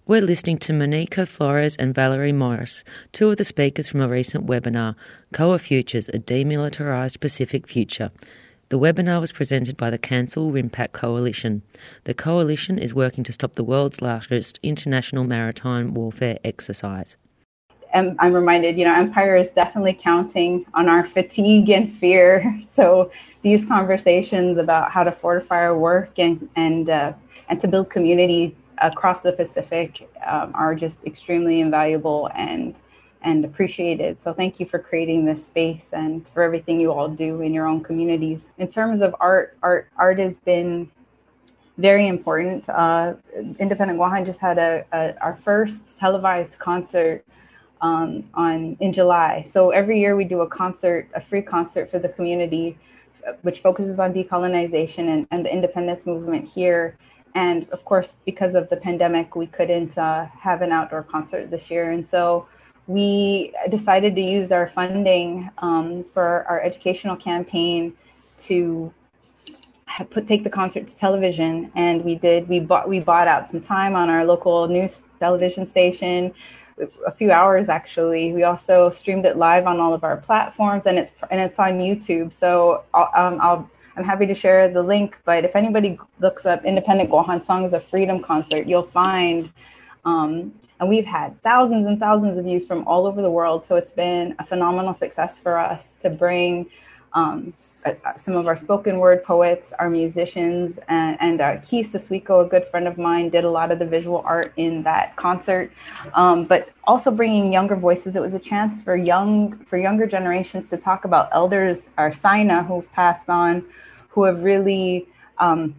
We're 0.05 0.21
listening 0.21 0.59
to 0.59 0.73
Monica 0.73 1.27
Flores 1.27 1.77
and 1.77 1.95
Valerie 1.95 2.33
Morris, 2.33 2.83
two 3.13 3.31
of 3.31 3.37
the 3.37 3.45
speakers 3.45 3.89
from 3.89 4.01
a 4.01 4.09
recent 4.09 4.47
webinar, 4.47 4.97
COA 5.33 5.61
Futures, 5.61 6.09
a 6.09 6.19
Demilitarised 6.19 7.21
Pacific 7.21 7.69
Future. 7.69 8.11
The 8.71 8.81
webinar 8.81 9.21
was 9.21 9.31
presented 9.31 9.77
by 9.77 9.91
the 9.91 9.99
Cancel 9.99 10.51
RIMPAC 10.51 10.91
Coalition. 10.91 11.63
The 12.03 12.15
coalition 12.15 12.81
is 12.81 12.93
working 12.93 13.23
to 13.23 13.33
stop 13.33 13.55
the 13.55 13.63
world's 13.63 14.03
largest 14.03 14.59
international 14.65 15.23
maritime 15.23 15.95
warfare 15.95 16.41
exercise. 16.43 17.17
I'm, 17.95 18.17
I'm 18.19 18.33
reminded, 18.33 18.77
you 18.77 18.85
know, 18.85 18.95
Empire 18.95 19.37
is 19.37 19.51
definitely 19.51 19.95
counting 19.95 20.67
on 20.75 20.89
our 20.89 21.07
fatigue 21.07 21.71
and 21.71 21.95
fear. 21.95 22.61
So 22.73 23.13
these 23.43 23.65
conversations 23.67 24.59
about 24.59 24.91
how 24.91 25.05
to 25.05 25.13
fortify 25.13 25.65
our 25.67 25.79
work 25.79 26.19
and 26.19 26.49
and 26.57 26.89
uh, 26.89 27.13
and 27.49 27.61
to 27.61 27.69
build 27.69 27.91
community 27.91 28.57
across 28.83 29.21
the 29.21 29.33
Pacific 29.33 30.09
um, 30.27 30.53
are 30.55 30.75
just 30.75 30.99
extremely 31.05 31.61
invaluable 31.61 32.31
and 32.35 32.75
and 33.25 33.45
appreciated. 33.45 34.21
So 34.23 34.33
thank 34.33 34.59
you 34.59 34.67
for 34.67 34.81
creating 34.81 35.25
this 35.25 35.47
space 35.47 35.91
and 35.93 36.27
for 36.29 36.43
everything 36.43 36.81
you 36.81 36.93
all 36.93 37.09
do 37.09 37.41
in 37.41 37.55
your 37.55 37.67
own 37.67 37.81
communities. 37.83 38.49
In 38.59 38.67
terms 38.67 39.01
of 39.01 39.15
art, 39.21 39.57
art 39.63 39.89
art 39.97 40.19
has 40.19 40.39
been 40.41 40.91
very 41.79 42.09
important. 42.09 42.69
Uh, 42.69 43.15
Independent 43.59 43.99
Guahan 43.99 44.27
just 44.27 44.41
had 44.41 44.59
a, 44.59 44.85
a, 44.93 45.15
our 45.21 45.37
first 45.37 45.81
televised 45.99 46.59
concert 46.59 47.25
um, 47.81 48.25
on 48.35 48.77
in 48.81 48.93
July. 48.93 49.47
So 49.49 49.71
every 49.71 49.99
year 50.01 50.17
we 50.17 50.25
do 50.25 50.41
a 50.41 50.47
concert, 50.47 51.09
a 51.15 51.21
free 51.21 51.43
concert 51.43 51.91
for 51.91 51.99
the 51.99 52.09
community, 52.09 52.77
which 53.43 53.61
focuses 53.61 53.99
on 53.99 54.13
decolonization 54.13 55.09
and, 55.09 55.27
and 55.31 55.45
the 55.45 55.53
independence 55.53 56.07
movement 56.07 56.49
here 56.49 56.99
and 57.35 57.69
of 57.71 57.85
course, 57.85 58.15
because 58.25 58.55
of 58.55 58.69
the 58.69 58.77
pandemic, 58.77 59.37
we 59.37 59.47
couldn't 59.47 59.97
uh, 59.97 60.27
have 60.27 60.63
an 60.63 60.73
outdoor 60.73 61.03
concert 61.03 61.51
this 61.51 61.71
year. 61.71 61.91
And 61.91 62.07
so 62.07 62.47
we 62.87 63.55
decided 63.71 64.15
to 64.17 64.21
use 64.21 64.53
our 64.53 64.67
funding 64.67 65.51
um, 65.59 66.05
for 66.13 66.45
our 66.49 66.61
educational 66.61 67.17
campaign 67.17 67.95
to 68.41 68.93
put 70.11 70.27
take 70.27 70.45
the 70.45 70.51
concert 70.51 70.89
to 70.89 70.97
television. 70.97 71.71
And 71.75 72.05
we 72.05 72.15
did 72.15 72.49
we 72.49 72.61
bought 72.61 72.89
we 72.89 73.01
bought 73.01 73.29
out 73.29 73.51
some 73.51 73.61
time 73.61 73.95
on 73.95 74.11
our 74.11 74.25
local 74.25 74.69
news 74.69 75.01
television 75.21 75.67
station 75.67 76.35
a 77.07 77.13
few 77.13 77.31
hours 77.31 77.69
actually. 77.69 78.33
We 78.33 78.43
also 78.45 78.91
streamed 78.91 79.25
it 79.27 79.37
live 79.37 79.67
on 79.67 79.79
all 79.79 79.95
of 79.95 80.05
our 80.05 80.17
platforms 80.17 80.85
and 80.87 80.99
it's 80.99 81.13
and 81.31 81.41
it's 81.41 81.59
on 81.59 81.73
youtube. 81.75 82.33
So 82.33 82.85
I'll, 82.93 83.11
um, 83.15 83.41
I'll 83.41 83.71
I'm 83.97 84.05
happy 84.05 84.27
to 84.27 84.35
share 84.35 84.69
the 84.69 84.83
link. 84.83 85.19
But 85.25 85.45
if 85.45 85.55
anybody 85.55 85.99
looks 86.21 86.47
up 86.47 86.65
Independent 86.65 87.11
Guahan 87.11 87.45
Songs 87.45 87.73
of 87.73 87.85
Freedom 87.85 88.21
concert, 88.21 88.67
you'll 88.67 88.83
find, 88.83 89.51
um, 90.05 90.53
and 90.81 90.89
we've 90.89 91.05
had 91.05 91.41
thousands 91.43 91.87
and 91.87 91.99
thousands 91.99 92.39
of 92.39 92.45
views 92.45 92.65
from 92.67 92.87
all 92.87 93.07
over 93.07 93.21
the 93.21 93.31
world. 93.31 93.67
So 93.67 93.77
it's 93.77 93.93
been 93.93 94.35
a 94.39 94.47
phenomenal 94.47 94.95
success 94.95 95.39
for 95.39 95.59
us 95.59 95.93
to 96.01 96.11
bring 96.11 96.71
um, 97.15 97.53
uh, 97.85 97.95
some 98.17 98.35
of 98.35 98.49
our 98.49 98.57
spoken 98.57 98.99
word 98.99 99.23
poets, 99.23 99.73
our 99.79 99.91
musicians, 99.91 100.79
and, 100.89 101.17
and 101.21 101.41
uh, 101.41 101.57
Keith 101.59 101.93
Siswiko, 101.93 102.47
a 102.47 102.49
good 102.49 102.65
friend 102.65 102.87
of 102.87 102.97
mine, 102.97 103.29
did 103.29 103.45
a 103.45 103.51
lot 103.51 103.71
of 103.71 103.79
the 103.79 103.87
visual 103.87 104.23
art 104.25 104.53
in 104.57 104.83
that 104.85 105.17
concert. 105.17 105.73
Um, 106.15 106.45
but 106.45 106.71
also 106.85 107.11
bringing 107.11 107.53
younger 107.53 107.77
voices. 107.77 108.17
It 108.17 108.21
was 108.21 108.35
a 108.35 108.39
chance 108.39 108.81
for 108.83 108.97
young 108.97 109.59
for 109.65 109.79
younger 109.79 110.07
generations 110.07 110.71
to 110.71 110.77
talk 110.77 111.05
about 111.05 111.29
elders, 111.33 111.83
our 111.99 112.13
Sina, 112.13 112.63
who've 112.63 112.91
passed 112.93 113.29
on, 113.29 113.65
who 114.09 114.25
have 114.25 114.43
really 114.43 115.09
um, 115.39 115.75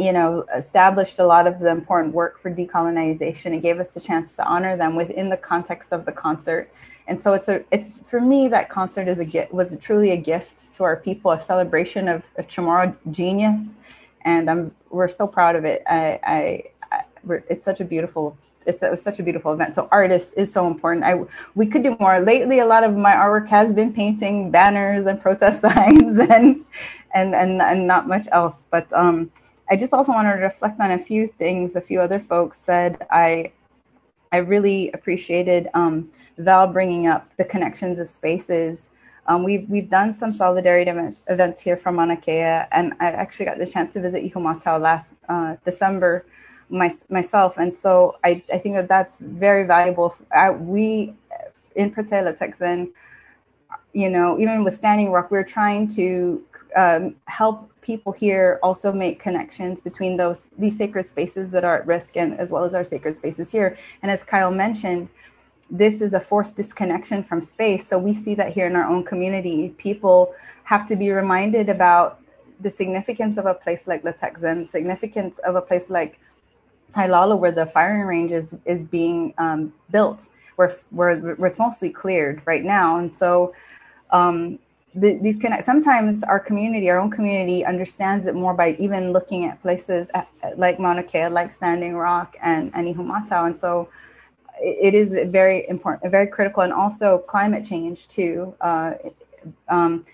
you 0.00 0.12
know, 0.12 0.44
established 0.56 1.18
a 1.18 1.26
lot 1.26 1.46
of 1.46 1.58
the 1.58 1.68
important 1.68 2.14
work 2.14 2.40
for 2.40 2.50
decolonization 2.50 3.46
and 3.46 3.60
gave 3.60 3.78
us 3.80 3.94
a 3.96 4.00
chance 4.00 4.32
to 4.32 4.44
honor 4.44 4.76
them 4.76 4.96
within 4.96 5.28
the 5.28 5.36
context 5.36 5.92
of 5.92 6.06
the 6.06 6.12
concert. 6.12 6.72
And 7.06 7.20
so 7.22 7.34
it's 7.34 7.48
a, 7.48 7.62
it's 7.70 7.94
for 8.08 8.20
me 8.20 8.48
that 8.48 8.68
concert 8.68 9.08
is 9.08 9.18
a 9.18 9.48
was 9.50 9.76
truly 9.78 10.12
a 10.12 10.16
gift 10.16 10.54
to 10.80 10.84
our 10.84 10.96
people, 10.96 11.30
a 11.30 11.40
celebration 11.40 12.08
of, 12.08 12.22
of 12.36 12.48
Chamorro 12.48 12.96
genius, 13.10 13.60
and 14.24 14.50
I'm 14.50 14.74
we're 14.90 15.08
so 15.08 15.26
proud 15.26 15.54
of 15.54 15.64
it. 15.64 15.82
I, 15.86 16.18
I, 16.24 16.62
I 16.90 17.04
it's 17.48 17.64
such 17.64 17.80
a 17.80 17.84
beautiful 17.84 18.36
it's 18.66 18.82
it 18.82 18.90
was 18.90 19.02
such 19.02 19.18
a 19.18 19.22
beautiful 19.22 19.52
event. 19.52 19.74
So 19.74 19.88
artists 19.92 20.32
is 20.32 20.52
so 20.52 20.66
important. 20.66 21.04
I 21.04 21.20
we 21.54 21.66
could 21.66 21.82
do 21.82 21.96
more. 22.00 22.18
Lately, 22.20 22.60
a 22.60 22.66
lot 22.66 22.82
of 22.82 22.96
my 22.96 23.12
artwork 23.12 23.48
has 23.48 23.72
been 23.72 23.92
painting 23.92 24.50
banners 24.50 25.06
and 25.06 25.20
protest 25.20 25.60
signs 25.66 26.18
and 26.18 26.64
and 27.14 27.34
and, 27.34 27.60
and 27.60 27.86
not 27.86 28.08
much 28.08 28.26
else. 28.32 28.66
But 28.70 28.90
um, 28.94 29.30
I 29.70 29.76
just 29.76 29.92
also 29.92 30.12
wanted 30.12 30.36
to 30.36 30.42
reflect 30.42 30.80
on 30.80 30.92
a 30.92 30.98
few 30.98 31.26
things. 31.26 31.76
A 31.76 31.80
few 31.80 32.00
other 32.00 32.18
folks 32.18 32.58
said 32.58 33.06
I 33.10 33.52
I 34.32 34.38
really 34.38 34.90
appreciated 34.92 35.68
um, 35.74 36.10
Val 36.38 36.66
bringing 36.68 37.06
up 37.06 37.28
the 37.36 37.44
connections 37.44 37.98
of 37.98 38.08
spaces. 38.08 38.88
Um, 39.26 39.42
we've 39.44 39.68
we've 39.68 39.88
done 39.88 40.12
some 40.12 40.32
solidarity 40.32 40.90
events, 40.90 41.60
here 41.60 41.76
from 41.76 41.96
Mauna 41.96 42.16
Kea, 42.16 42.66
and 42.72 42.94
I 43.00 43.06
actually 43.06 43.46
got 43.46 43.58
the 43.58 43.66
chance 43.66 43.92
to 43.94 44.00
visit 44.00 44.24
Ihu 44.24 44.40
last 44.40 45.12
uh, 45.28 45.56
December 45.64 46.24
my, 46.68 46.90
myself, 47.08 47.58
and 47.58 47.76
so 47.76 48.16
I, 48.24 48.42
I 48.52 48.58
think 48.58 48.76
that 48.76 48.88
that's 48.88 49.18
very 49.18 49.66
valuable. 49.66 50.14
I, 50.34 50.50
we 50.50 51.14
in 51.76 51.92
Prutehi 51.92 52.22
Litekyan, 52.36 52.90
you 53.92 54.10
know, 54.10 54.38
even 54.38 54.64
with 54.64 54.74
Standing 54.74 55.10
Rock, 55.10 55.30
we're 55.30 55.44
trying 55.44 55.88
to 55.88 56.42
um, 56.76 57.16
help 57.26 57.70
people 57.80 58.12
here 58.12 58.60
also 58.62 58.92
make 58.92 59.18
connections 59.18 59.80
between 59.80 60.16
those 60.16 60.48
these 60.58 60.76
sacred 60.76 61.06
spaces 61.06 61.50
that 61.50 61.64
are 61.64 61.78
at 61.78 61.86
risk 61.86 62.16
and 62.16 62.38
as 62.38 62.50
well 62.50 62.64
as 62.64 62.74
our 62.74 62.84
sacred 62.84 63.16
spaces 63.16 63.50
here. 63.50 63.76
And 64.02 64.10
as 64.10 64.22
Kyle 64.22 64.50
mentioned, 64.50 65.08
this 65.70 66.00
is 66.00 66.14
a 66.14 66.20
forced 66.20 66.56
disconnection 66.56 67.22
from 67.22 67.40
space. 67.40 67.86
So 67.86 67.98
we 67.98 68.12
see 68.12 68.34
that 68.34 68.52
here 68.52 68.66
in 68.66 68.74
our 68.74 68.84
own 68.84 69.04
community. 69.04 69.74
People 69.78 70.34
have 70.64 70.86
to 70.88 70.96
be 70.96 71.10
reminded 71.10 71.68
about 71.68 72.20
the 72.60 72.70
significance 72.70 73.36
of 73.36 73.46
a 73.46 73.54
place 73.54 73.86
like 73.86 74.02
Litekyan, 74.02 74.68
significance 74.68 75.38
of 75.38 75.54
a 75.54 75.60
place 75.60 75.88
like 75.88 76.18
Tailala, 76.92 77.38
where 77.38 77.52
the 77.52 77.66
firing 77.66 78.02
range 78.02 78.32
is, 78.32 78.54
is 78.64 78.84
being 78.84 79.32
um, 79.38 79.72
built, 79.90 80.28
where, 80.56 80.76
where, 80.90 81.16
where 81.18 81.48
it's 81.48 81.58
mostly 81.58 81.90
cleared 81.90 82.42
right 82.46 82.64
now. 82.64 82.98
And 82.98 83.16
so 83.16 83.54
um, 84.10 84.58
the, 84.94 85.18
these 85.22 85.36
connect, 85.36 85.64
sometimes 85.64 86.24
our 86.24 86.40
community, 86.40 86.90
our 86.90 86.98
own 86.98 87.10
community, 87.10 87.64
understands 87.64 88.26
it 88.26 88.34
more 88.34 88.54
by 88.54 88.74
even 88.80 89.12
looking 89.12 89.44
at 89.44 89.62
places 89.62 90.08
at, 90.14 90.28
like 90.58 90.80
Mauna 90.80 91.04
Kea, 91.04 91.28
like 91.28 91.52
Standing 91.52 91.94
Rock 91.94 92.36
and, 92.42 92.72
and. 92.74 92.88
And 92.88 93.58
so 93.58 93.88
it, 94.60 94.94
is 94.94 95.14
very 95.30 95.68
important, 95.68 96.10
very 96.10 96.26
critical, 96.26 96.62
and 96.62 96.72
also 96.72 97.18
climate 97.18 97.64
change 97.64 98.08
too. 98.08 98.54
Uh, 98.60 98.94
um, 99.68 100.04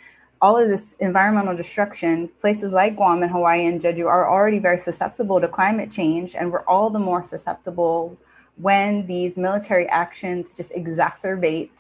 all 0.41 0.57
of 0.57 0.69
this 0.69 0.95
environmental 1.01 1.57
destruction, 1.57 2.29
places 2.41 2.73
like 2.73 2.97
Guam 2.97 3.23
and 3.23 3.33
Hawaii 3.33 3.67
and 3.67 3.81
Jeju 3.81 4.07
are 4.07 4.31
already 4.31 4.59
very 4.59 4.79
susceptible 4.79 5.41
to 5.41 5.49
climate 5.49 5.91
change, 5.91 6.35
and 6.35 6.53
we're 6.53 6.65
all 6.65 6.91
the 6.91 6.99
more 6.99 7.25
susceptible 7.25 8.17
when 8.57 9.07
these 9.07 9.37
military 9.37 9.87
actions 9.89 10.55
just 10.55 10.71
exacerbate 10.73 11.71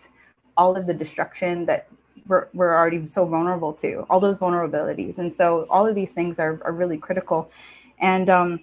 all 0.56 0.76
of 0.76 0.86
the 0.86 0.94
destruction 0.94 1.66
that 1.66 1.88
we're, 2.26 2.48
we're 2.54 2.74
already 2.74 3.04
so 3.06 3.24
vulnerable 3.26 3.72
to, 3.72 4.06
all 4.10 4.20
those 4.20 4.36
vulnerabilities. 4.36 5.18
And 5.18 5.32
so 5.32 5.66
all 5.70 5.86
of 5.86 5.94
these 5.94 6.12
things 6.12 6.38
are, 6.38 6.60
are 6.64 6.72
really 6.72 6.98
critical. 6.98 7.50
And 7.98 8.28
um, 8.28 8.60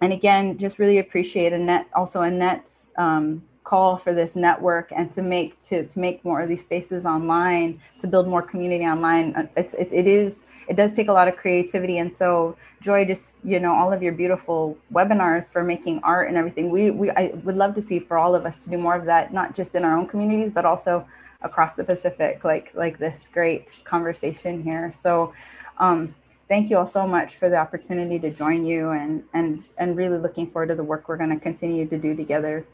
and 0.00 0.12
again, 0.12 0.58
just 0.58 0.78
really 0.78 0.98
appreciate 0.98 1.52
Annette, 1.52 1.88
also 1.94 2.22
Annette's 2.22 2.77
um, 2.98 3.42
call 3.64 3.96
for 3.96 4.12
this 4.12 4.36
network 4.36 4.92
and 4.94 5.12
to 5.12 5.22
make 5.22 5.50
to, 5.68 5.86
to 5.86 5.98
make 5.98 6.24
more 6.24 6.40
of 6.40 6.48
these 6.48 6.62
spaces 6.62 7.04
online 7.04 7.80
to 8.00 8.06
build 8.06 8.28
more 8.28 8.42
community 8.42 8.84
online. 8.84 9.34
Uh, 9.34 9.46
it's, 9.56 9.74
it, 9.74 9.88
it 9.92 10.06
is 10.06 10.42
it 10.68 10.76
does 10.76 10.92
take 10.92 11.08
a 11.08 11.12
lot 11.12 11.28
of 11.28 11.36
creativity. 11.36 11.96
And 11.96 12.14
so 12.14 12.56
joy 12.82 13.06
just 13.06 13.22
you 13.42 13.58
know 13.60 13.72
all 13.72 13.92
of 13.92 14.02
your 14.02 14.12
beautiful 14.12 14.76
webinars 14.92 15.50
for 15.50 15.64
making 15.64 16.00
art 16.02 16.28
and 16.28 16.36
everything 16.36 16.70
we, 16.70 16.90
we 16.90 17.10
i 17.10 17.30
would 17.44 17.56
love 17.56 17.74
to 17.74 17.82
see 17.82 17.98
for 18.00 18.18
all 18.18 18.34
of 18.34 18.44
us 18.46 18.56
to 18.56 18.68
do 18.68 18.76
more 18.76 18.96
of 18.96 19.04
that 19.04 19.32
not 19.32 19.54
just 19.54 19.76
in 19.76 19.84
our 19.84 19.96
own 19.96 20.06
communities 20.06 20.50
but 20.52 20.64
also 20.64 21.06
across 21.42 21.74
the 21.74 21.84
pacific 21.84 22.42
like 22.44 22.72
like 22.74 22.98
this 22.98 23.28
great 23.32 23.84
conversation 23.84 24.62
here. 24.62 24.92
So 25.00 25.32
um, 25.78 26.14
thank 26.48 26.70
you 26.70 26.78
all 26.78 26.86
so 26.86 27.06
much 27.06 27.36
for 27.36 27.48
the 27.48 27.56
opportunity 27.56 28.18
to 28.18 28.30
join 28.30 28.66
you 28.66 28.90
and 28.90 29.22
and 29.34 29.64
and 29.78 29.96
really 29.96 30.18
looking 30.18 30.50
forward 30.50 30.68
to 30.68 30.74
the 30.74 30.82
work 30.82 31.08
we're 31.08 31.16
going 31.16 31.30
to 31.30 31.40
continue 31.40 31.86
to 31.86 31.98
do 31.98 32.14
together 32.14 32.66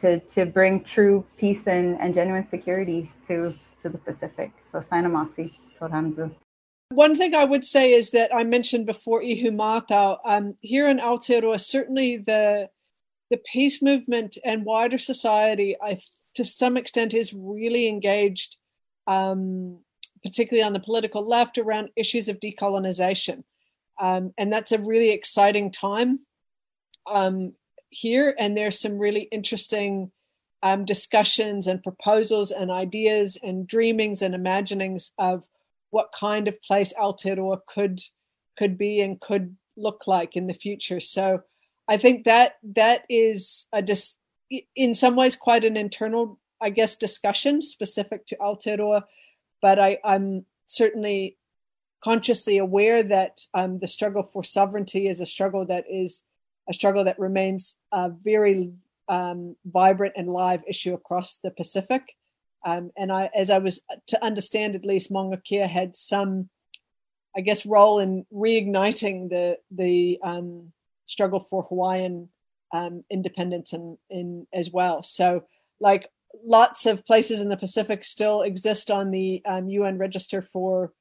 to 0.00 0.20
to 0.20 0.46
bring 0.46 0.82
true 0.84 1.24
peace 1.38 1.66
and, 1.66 2.00
and 2.00 2.14
genuine 2.14 2.46
security 2.46 3.10
to 3.26 3.52
to 3.82 3.88
the 3.88 3.98
Pacific. 3.98 4.52
So 4.70 4.80
Sainamasi, 4.80 5.52
Toramzu. 5.78 6.34
One 6.90 7.16
thing 7.16 7.34
I 7.34 7.44
would 7.44 7.64
say 7.64 7.92
is 7.92 8.10
that 8.10 8.34
I 8.34 8.44
mentioned 8.44 8.84
before 8.84 9.22
Ihumātao, 9.22 10.18
um, 10.26 10.54
here 10.60 10.88
in 10.88 10.98
Aotearoa, 10.98 11.60
certainly 11.60 12.18
the 12.18 12.68
the 13.30 13.40
peace 13.50 13.80
movement 13.80 14.36
and 14.44 14.64
wider 14.64 14.98
society, 14.98 15.76
I 15.80 15.98
to 16.34 16.44
some 16.44 16.76
extent 16.76 17.14
is 17.14 17.32
really 17.32 17.88
engaged, 17.88 18.56
um, 19.06 19.80
particularly 20.22 20.64
on 20.66 20.72
the 20.72 20.80
political 20.80 21.26
left, 21.26 21.58
around 21.58 21.90
issues 21.96 22.28
of 22.28 22.40
decolonization. 22.40 23.44
Um, 24.00 24.32
and 24.36 24.52
that's 24.52 24.72
a 24.72 24.78
really 24.78 25.10
exciting 25.10 25.70
time. 25.70 26.20
Um, 27.06 27.54
here, 27.92 28.34
and 28.38 28.56
there's 28.56 28.80
some 28.80 28.98
really 28.98 29.28
interesting 29.30 30.10
um, 30.62 30.84
discussions 30.84 31.66
and 31.66 31.82
proposals 31.82 32.50
and 32.50 32.70
ideas 32.70 33.36
and 33.42 33.66
dreamings 33.66 34.22
and 34.22 34.34
imaginings 34.34 35.12
of 35.18 35.42
what 35.90 36.12
kind 36.18 36.48
of 36.48 36.62
place 36.62 36.92
Aotearoa 36.98 37.60
could 37.72 38.00
could 38.58 38.78
be 38.78 39.00
and 39.00 39.20
could 39.20 39.56
look 39.76 40.06
like 40.06 40.36
in 40.36 40.46
the 40.46 40.54
future. 40.54 41.00
So 41.00 41.42
I 41.88 41.96
think 41.96 42.24
that 42.24 42.56
that 42.74 43.04
is 43.08 43.66
a 43.72 43.82
dis- 43.82 44.16
in 44.76 44.94
some 44.94 45.16
ways 45.16 45.36
quite 45.36 45.64
an 45.64 45.76
internal, 45.76 46.38
I 46.60 46.70
guess, 46.70 46.96
discussion 46.96 47.62
specific 47.62 48.26
to 48.26 48.36
Aotearoa, 48.36 49.04
but 49.60 49.78
I, 49.78 49.98
I'm 50.04 50.44
certainly 50.66 51.38
consciously 52.04 52.58
aware 52.58 53.02
that 53.02 53.40
um, 53.54 53.78
the 53.78 53.86
struggle 53.86 54.22
for 54.22 54.44
sovereignty 54.44 55.08
is 55.08 55.20
a 55.20 55.26
struggle 55.26 55.66
that 55.66 55.84
is 55.90 56.22
a 56.68 56.74
struggle 56.74 57.04
that 57.04 57.18
remains 57.18 57.74
a 57.92 58.10
very 58.10 58.72
um, 59.08 59.56
vibrant 59.64 60.14
and 60.16 60.28
live 60.28 60.62
issue 60.68 60.94
across 60.94 61.38
the 61.42 61.50
Pacific. 61.50 62.02
Um, 62.64 62.92
and 62.96 63.10
I, 63.10 63.30
as 63.34 63.50
I 63.50 63.58
was 63.58 63.80
to 64.08 64.24
understand, 64.24 64.74
at 64.74 64.84
least 64.84 65.10
Mauna 65.10 65.36
Kea 65.36 65.66
had 65.66 65.96
some, 65.96 66.48
I 67.36 67.40
guess, 67.40 67.66
role 67.66 67.98
in 67.98 68.24
reigniting 68.32 69.28
the 69.28 69.58
the 69.70 70.18
um, 70.22 70.72
struggle 71.06 71.46
for 71.50 71.64
Hawaiian 71.64 72.28
um, 72.72 73.04
independence 73.10 73.72
and 73.72 73.98
in 74.08 74.46
as 74.52 74.70
well. 74.70 75.02
So, 75.02 75.44
like 75.80 76.08
lots 76.44 76.86
of 76.86 77.04
places 77.04 77.40
in 77.40 77.48
the 77.48 77.56
Pacific 77.56 78.04
still 78.04 78.42
exist 78.42 78.90
on 78.90 79.10
the 79.10 79.42
UN 79.46 79.94
um, 79.94 79.98
Register 79.98 80.40
for 80.40 80.92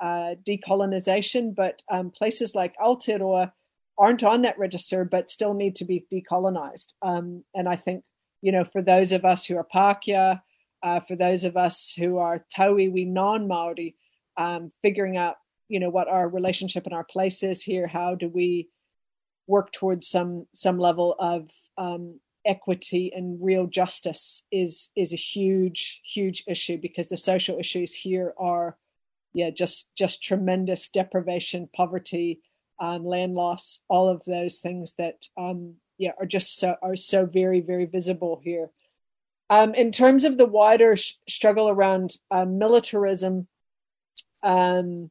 uh, 0.00 0.34
decolonization, 0.46 1.54
but 1.54 1.82
um, 1.90 2.10
places 2.10 2.54
like 2.54 2.76
Aotearoa 2.76 3.50
aren't 3.98 4.22
on 4.22 4.42
that 4.42 4.58
register 4.58 5.04
but 5.04 5.30
still 5.30 5.54
need 5.54 5.76
to 5.76 5.84
be 5.84 6.06
decolonized. 6.12 6.92
Um, 7.02 7.44
and 7.54 7.68
I 7.68 7.76
think, 7.76 8.04
you 8.40 8.52
know, 8.52 8.64
for 8.64 8.82
those 8.82 9.12
of 9.12 9.24
us 9.24 9.44
who 9.44 9.56
are 9.56 9.66
Pākehā, 9.74 10.40
uh, 10.82 11.00
for 11.00 11.16
those 11.16 11.44
of 11.44 11.56
us 11.56 11.92
who 11.98 12.18
are 12.18 12.44
Tauiwi 12.56 13.06
non-Maori, 13.06 13.96
um, 14.36 14.70
figuring 14.82 15.16
out, 15.16 15.36
you 15.68 15.80
know, 15.80 15.90
what 15.90 16.08
our 16.08 16.28
relationship 16.28 16.84
and 16.86 16.94
our 16.94 17.04
place 17.04 17.42
is 17.42 17.62
here, 17.62 17.88
how 17.88 18.14
do 18.14 18.28
we 18.28 18.68
work 19.48 19.72
towards 19.72 20.06
some 20.06 20.46
some 20.54 20.78
level 20.78 21.16
of 21.18 21.50
um, 21.76 22.20
equity 22.46 23.12
and 23.14 23.42
real 23.42 23.66
justice 23.66 24.42
is 24.52 24.90
is 24.94 25.12
a 25.12 25.16
huge 25.16 26.00
huge 26.04 26.44
issue 26.46 26.78
because 26.78 27.08
the 27.08 27.16
social 27.16 27.58
issues 27.58 27.92
here 27.92 28.32
are 28.38 28.76
yeah 29.32 29.50
just 29.50 29.88
just 29.96 30.22
tremendous 30.22 30.88
deprivation 30.88 31.68
poverty 31.74 32.40
um, 32.80 33.04
land 33.04 33.34
loss, 33.34 33.80
all 33.88 34.08
of 34.08 34.24
those 34.24 34.58
things 34.58 34.94
that 34.98 35.16
um, 35.36 35.74
yeah 35.98 36.12
are 36.18 36.26
just 36.26 36.58
so 36.58 36.76
are 36.82 36.96
so 36.96 37.26
very 37.26 37.60
very 37.60 37.86
visible 37.86 38.40
here. 38.42 38.70
Um, 39.50 39.74
in 39.74 39.92
terms 39.92 40.24
of 40.24 40.36
the 40.36 40.46
wider 40.46 40.96
sh- 40.96 41.14
struggle 41.28 41.68
around 41.68 42.16
uh, 42.30 42.44
militarism, 42.44 43.48
um, 44.42 45.10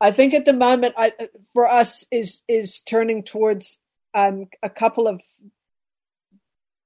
I 0.00 0.10
think 0.10 0.34
at 0.34 0.44
the 0.44 0.52
moment, 0.52 0.94
I, 0.96 1.12
for 1.52 1.66
us, 1.66 2.04
is 2.10 2.42
is 2.48 2.80
turning 2.80 3.22
towards 3.22 3.78
um, 4.14 4.46
a 4.62 4.70
couple 4.70 5.06
of 5.06 5.20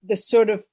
the 0.02 0.16
sort 0.16 0.50
of 0.50 0.64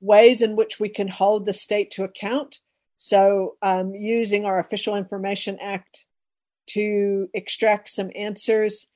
ways 0.00 0.42
in 0.42 0.56
which 0.56 0.78
we 0.78 0.88
can 0.88 1.08
hold 1.08 1.46
the 1.46 1.52
state 1.52 1.90
to 1.92 2.04
account. 2.04 2.60
So, 2.96 3.56
um, 3.62 3.94
using 3.94 4.46
our 4.46 4.58
Official 4.58 4.96
Information 4.96 5.58
Act 5.60 6.06
to 6.68 7.28
extract 7.34 7.88
some 7.88 8.10
answers 8.14 8.86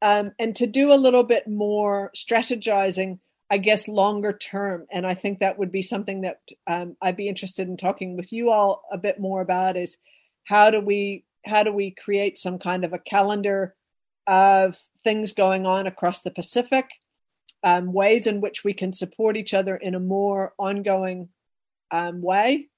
um, 0.00 0.32
and 0.38 0.56
to 0.56 0.66
do 0.66 0.92
a 0.92 0.94
little 0.94 1.22
bit 1.22 1.46
more 1.46 2.10
strategizing, 2.16 3.20
I 3.48 3.58
guess, 3.58 3.86
longer 3.86 4.32
term. 4.32 4.86
And 4.90 5.06
I 5.06 5.14
think 5.14 5.38
that 5.38 5.58
would 5.58 5.70
be 5.70 5.82
something 5.82 6.22
that 6.22 6.40
um, 6.66 6.96
I'd 7.00 7.16
be 7.16 7.28
interested 7.28 7.68
in 7.68 7.76
talking 7.76 8.16
with 8.16 8.32
you 8.32 8.50
all 8.50 8.82
a 8.90 8.98
bit 8.98 9.20
more 9.20 9.40
about 9.40 9.76
is 9.76 9.96
how 10.44 10.70
do 10.70 10.80
we 10.80 11.24
how 11.44 11.62
do 11.64 11.72
we 11.72 11.90
create 11.90 12.38
some 12.38 12.58
kind 12.58 12.84
of 12.84 12.92
a 12.92 12.98
calendar 12.98 13.74
of 14.26 14.78
things 15.02 15.32
going 15.32 15.66
on 15.66 15.86
across 15.86 16.22
the 16.22 16.30
Pacific, 16.30 16.88
um, 17.64 17.92
ways 17.92 18.26
in 18.26 18.40
which 18.40 18.62
we 18.62 18.72
can 18.72 18.92
support 18.92 19.36
each 19.36 19.54
other 19.54 19.76
in 19.76 19.94
a 19.94 20.00
more 20.00 20.52
ongoing 20.58 21.28
um, 21.90 22.22
way, 22.22 22.68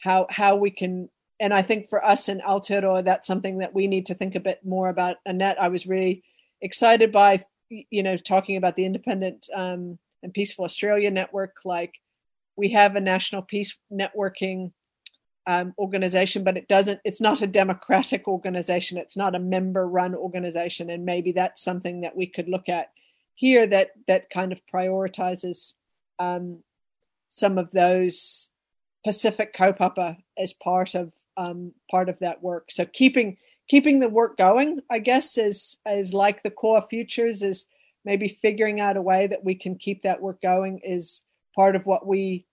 how 0.00 0.26
how 0.30 0.56
we 0.56 0.70
can 0.70 1.08
and 1.40 1.54
I 1.54 1.62
think 1.62 1.88
for 1.88 2.04
us 2.04 2.28
in 2.28 2.40
Aotearoa, 2.40 3.04
that's 3.04 3.28
something 3.28 3.58
that 3.58 3.74
we 3.74 3.86
need 3.86 4.06
to 4.06 4.14
think 4.14 4.34
a 4.34 4.40
bit 4.40 4.64
more 4.64 4.88
about. 4.88 5.16
Annette, 5.24 5.60
I 5.60 5.68
was 5.68 5.86
really 5.86 6.24
excited 6.60 7.12
by, 7.12 7.44
you 7.68 8.02
know, 8.02 8.16
talking 8.16 8.56
about 8.56 8.76
the 8.76 8.84
Independent 8.84 9.48
um, 9.54 9.98
and 10.22 10.34
Peaceful 10.34 10.64
Australia 10.64 11.10
Network. 11.10 11.56
Like 11.64 11.94
we 12.56 12.70
have 12.72 12.96
a 12.96 13.00
national 13.00 13.42
peace 13.42 13.76
networking 13.92 14.72
um, 15.46 15.74
organization, 15.78 16.42
but 16.42 16.56
it 16.56 16.66
doesn't, 16.66 17.00
it's 17.04 17.20
not 17.20 17.40
a 17.40 17.46
democratic 17.46 18.26
organization. 18.26 18.98
It's 18.98 19.16
not 19.16 19.36
a 19.36 19.40
member 19.40 19.86
run 19.86 20.14
organization. 20.14 20.90
And 20.90 21.06
maybe 21.06 21.32
that's 21.32 21.62
something 21.62 22.00
that 22.00 22.16
we 22.16 22.26
could 22.26 22.48
look 22.48 22.68
at 22.68 22.90
here 23.34 23.64
that, 23.68 23.92
that 24.08 24.28
kind 24.28 24.50
of 24.50 24.60
prioritizes 24.72 25.74
um, 26.18 26.58
some 27.30 27.58
of 27.58 27.70
those 27.70 28.50
Pacific 29.04 29.54
kaupapa 29.56 30.16
as 30.36 30.52
part 30.52 30.96
of 30.96 31.12
um, 31.38 31.72
part 31.90 32.10
of 32.10 32.18
that 32.18 32.42
work. 32.42 32.70
So 32.70 32.84
keeping 32.84 33.38
keeping 33.68 34.00
the 34.00 34.08
work 34.08 34.36
going, 34.36 34.80
I 34.90 34.98
guess, 34.98 35.38
is 35.38 35.78
is 35.86 36.12
like 36.12 36.42
the 36.42 36.50
core 36.50 36.84
futures 36.90 37.42
is 37.42 37.64
maybe 38.04 38.38
figuring 38.42 38.80
out 38.80 38.96
a 38.96 39.02
way 39.02 39.26
that 39.26 39.44
we 39.44 39.54
can 39.54 39.76
keep 39.76 40.02
that 40.02 40.20
work 40.20 40.42
going 40.42 40.80
is 40.84 41.22
part 41.54 41.76
of 41.76 41.86
what 41.86 42.06
we 42.06 42.46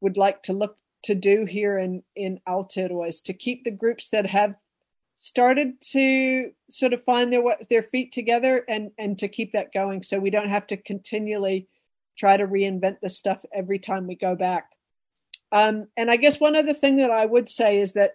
would 0.00 0.16
like 0.16 0.42
to 0.44 0.52
look 0.52 0.76
to 1.04 1.14
do 1.14 1.44
here 1.44 1.78
in 1.78 2.02
in 2.16 2.40
Aotearoa 2.48 3.08
is 3.08 3.20
to 3.22 3.32
keep 3.32 3.64
the 3.64 3.70
groups 3.70 4.08
that 4.10 4.26
have 4.26 4.54
started 5.14 5.80
to 5.80 6.50
sort 6.70 6.92
of 6.92 7.04
find 7.04 7.32
their 7.32 7.42
their 7.68 7.82
feet 7.82 8.12
together 8.12 8.64
and 8.68 8.90
and 8.98 9.18
to 9.18 9.28
keep 9.28 9.52
that 9.52 9.72
going 9.72 10.02
so 10.02 10.18
we 10.18 10.30
don't 10.30 10.48
have 10.48 10.66
to 10.66 10.76
continually 10.76 11.68
try 12.18 12.36
to 12.36 12.46
reinvent 12.46 13.00
this 13.00 13.18
stuff 13.18 13.38
every 13.54 13.78
time 13.78 14.06
we 14.06 14.14
go 14.14 14.34
back 14.34 14.70
um, 15.52 15.86
and 15.96 16.10
i 16.10 16.16
guess 16.16 16.40
one 16.40 16.56
other 16.56 16.72
thing 16.72 16.96
that 16.96 17.10
i 17.10 17.24
would 17.24 17.48
say 17.48 17.78
is 17.78 17.92
that 17.92 18.14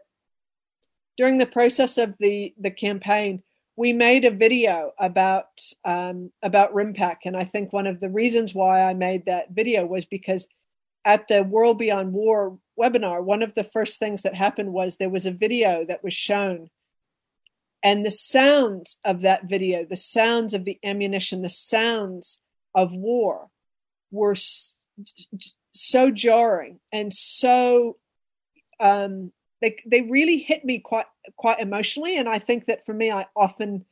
during 1.18 1.38
the 1.38 1.46
process 1.46 1.98
of 1.98 2.14
the 2.20 2.54
the 2.60 2.72
campaign 2.72 3.42
we 3.78 3.94
made 3.94 4.26
a 4.26 4.32
video 4.32 4.92
about 4.98 5.48
um, 5.86 6.32
about 6.42 6.74
RIMPAC, 6.74 7.18
and 7.26 7.38
I 7.38 7.46
think 7.46 7.72
one 7.72 7.86
of 7.88 8.00
the 8.00 8.10
reasons 8.10 8.54
why 8.54 8.82
I 8.82 8.96
made 8.96 9.26
that 9.26 9.52
video 9.52 9.86
was 9.86 10.04
because 10.04 10.48
at 11.06 11.28
the 11.28 11.44
World 11.44 11.78
Beyond 11.78 12.12
War 12.12 12.58
webinar, 12.78 13.24
one 13.24 13.44
of 13.44 13.54
the 13.54 13.64
first 13.64 14.00
things 14.00 14.24
that 14.24 14.34
happened 14.34 14.74
was 14.74 14.98
there 14.98 15.10
was 15.10 15.28
a 15.28 15.32
video 15.32 15.86
that 15.88 16.04
was 16.04 16.14
shown. 16.14 16.70
And 17.84 18.04
the 18.04 18.12
sounds 18.12 18.98
of 19.06 19.22
that 19.22 19.46
video, 19.46 19.86
the 19.86 19.96
sounds 19.96 20.56
of 20.56 20.66
the 20.66 20.80
ammunition, 20.84 21.44
the 21.44 21.50
sounds 21.50 22.40
of 22.74 22.94
war 22.94 23.48
were 24.10 24.36
so 25.74 26.12
jarring 26.12 26.80
and 26.92 27.14
so 27.14 27.98
um, 28.80 29.32
they 29.62 29.78
they 29.86 30.02
really 30.02 30.38
hit 30.38 30.64
me 30.64 30.80
quite 30.80 31.08
quite 31.36 31.60
emotionally. 31.60 32.18
And 32.18 32.30
I 32.30 32.40
think 32.40 32.66
that 32.66 32.86
for 32.86 32.94
me, 32.94 33.12
I 33.12 33.28
often 33.36 33.86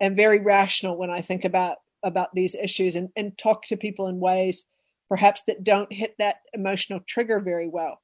am 0.00 0.14
very 0.14 0.40
rational 0.40 0.96
when 0.96 1.10
I 1.10 1.20
think 1.22 1.44
about 1.44 1.78
about 2.02 2.34
these 2.34 2.54
issues 2.54 2.96
and, 2.96 3.08
and 3.16 3.36
talk 3.36 3.64
to 3.66 3.76
people 3.76 4.06
in 4.06 4.20
ways 4.20 4.64
perhaps 5.08 5.42
that 5.46 5.64
don't 5.64 5.92
hit 5.92 6.14
that 6.18 6.40
emotional 6.52 7.00
trigger 7.00 7.40
very 7.40 7.68
well. 7.68 8.00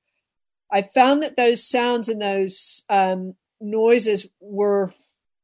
I 0.71 0.83
found 0.83 1.23
that 1.23 1.37
those 1.37 1.67
sounds 1.67 2.09
and 2.09 2.21
those 2.21 2.83
um, 2.89 3.35
noises 3.61 4.27
were 4.41 4.95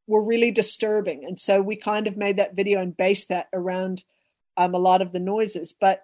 were 0.06 0.22
really 0.22 0.50
disturbing. 0.50 1.24
And 1.26 1.38
so 1.38 1.60
we 1.60 1.76
kind 1.76 2.06
of 2.06 2.16
made 2.16 2.38
that 2.38 2.56
video 2.56 2.80
and 2.80 2.96
based 2.96 3.28
that 3.28 3.48
around 3.52 4.04
um, 4.56 4.74
a 4.74 4.78
lot 4.78 5.02
of 5.02 5.12
the 5.12 5.18
noises. 5.18 5.74
But 5.78 6.02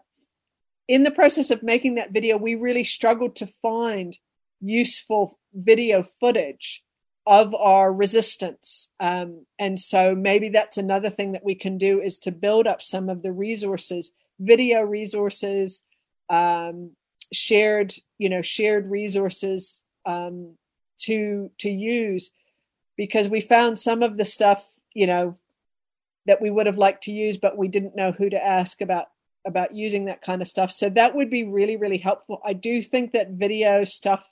in 0.86 1.04
the 1.04 1.10
process 1.10 1.50
of 1.50 1.62
making 1.62 1.94
that 1.94 2.12
video, 2.12 2.36
we 2.36 2.54
really 2.54 2.84
struggled 2.84 3.36
to 3.36 3.46
find 3.62 4.18
useful 4.60 5.38
video 5.54 6.06
footage 6.20 6.82
of 7.26 7.54
our 7.54 7.92
resistance. 7.92 8.88
Um, 9.00 9.46
and 9.58 9.80
so 9.80 10.14
maybe 10.14 10.50
that's 10.50 10.76
another 10.76 11.10
thing 11.10 11.32
that 11.32 11.44
we 11.44 11.54
can 11.54 11.78
do 11.78 12.00
is 12.00 12.18
to 12.18 12.32
build 12.32 12.66
up 12.66 12.82
some 12.82 13.08
of 13.08 13.22
the 13.22 13.32
resources, 13.32 14.10
video 14.38 14.82
resources, 14.82 15.80
um, 16.28 16.90
shared, 17.32 17.94
you 18.18 18.28
know, 18.28 18.42
shared 18.42 18.90
resources 18.90 19.82
um, 20.04 20.56
to 20.98 21.50
to 21.58 21.70
use 21.70 22.30
because 22.96 23.28
we 23.28 23.40
found 23.40 23.78
some 23.78 24.02
of 24.02 24.16
the 24.16 24.24
stuff, 24.24 24.66
you 24.92 25.06
know, 25.06 25.38
that 26.26 26.40
we 26.40 26.50
would 26.50 26.66
have 26.66 26.78
liked 26.78 27.04
to 27.04 27.12
use, 27.12 27.36
but 27.36 27.56
we 27.56 27.68
didn't 27.68 27.96
know 27.96 28.12
who 28.12 28.28
to 28.30 28.44
ask 28.44 28.80
about 28.80 29.06
about 29.46 29.74
using 29.74 30.06
that 30.06 30.22
kind 30.22 30.40
of 30.42 30.48
stuff. 30.48 30.70
So 30.70 30.88
that 30.90 31.14
would 31.14 31.30
be 31.30 31.44
really, 31.44 31.76
really 31.76 31.98
helpful. 31.98 32.40
I 32.44 32.54
do 32.54 32.82
think 32.82 33.12
that 33.12 33.30
video 33.30 33.84
stuff 33.84 34.24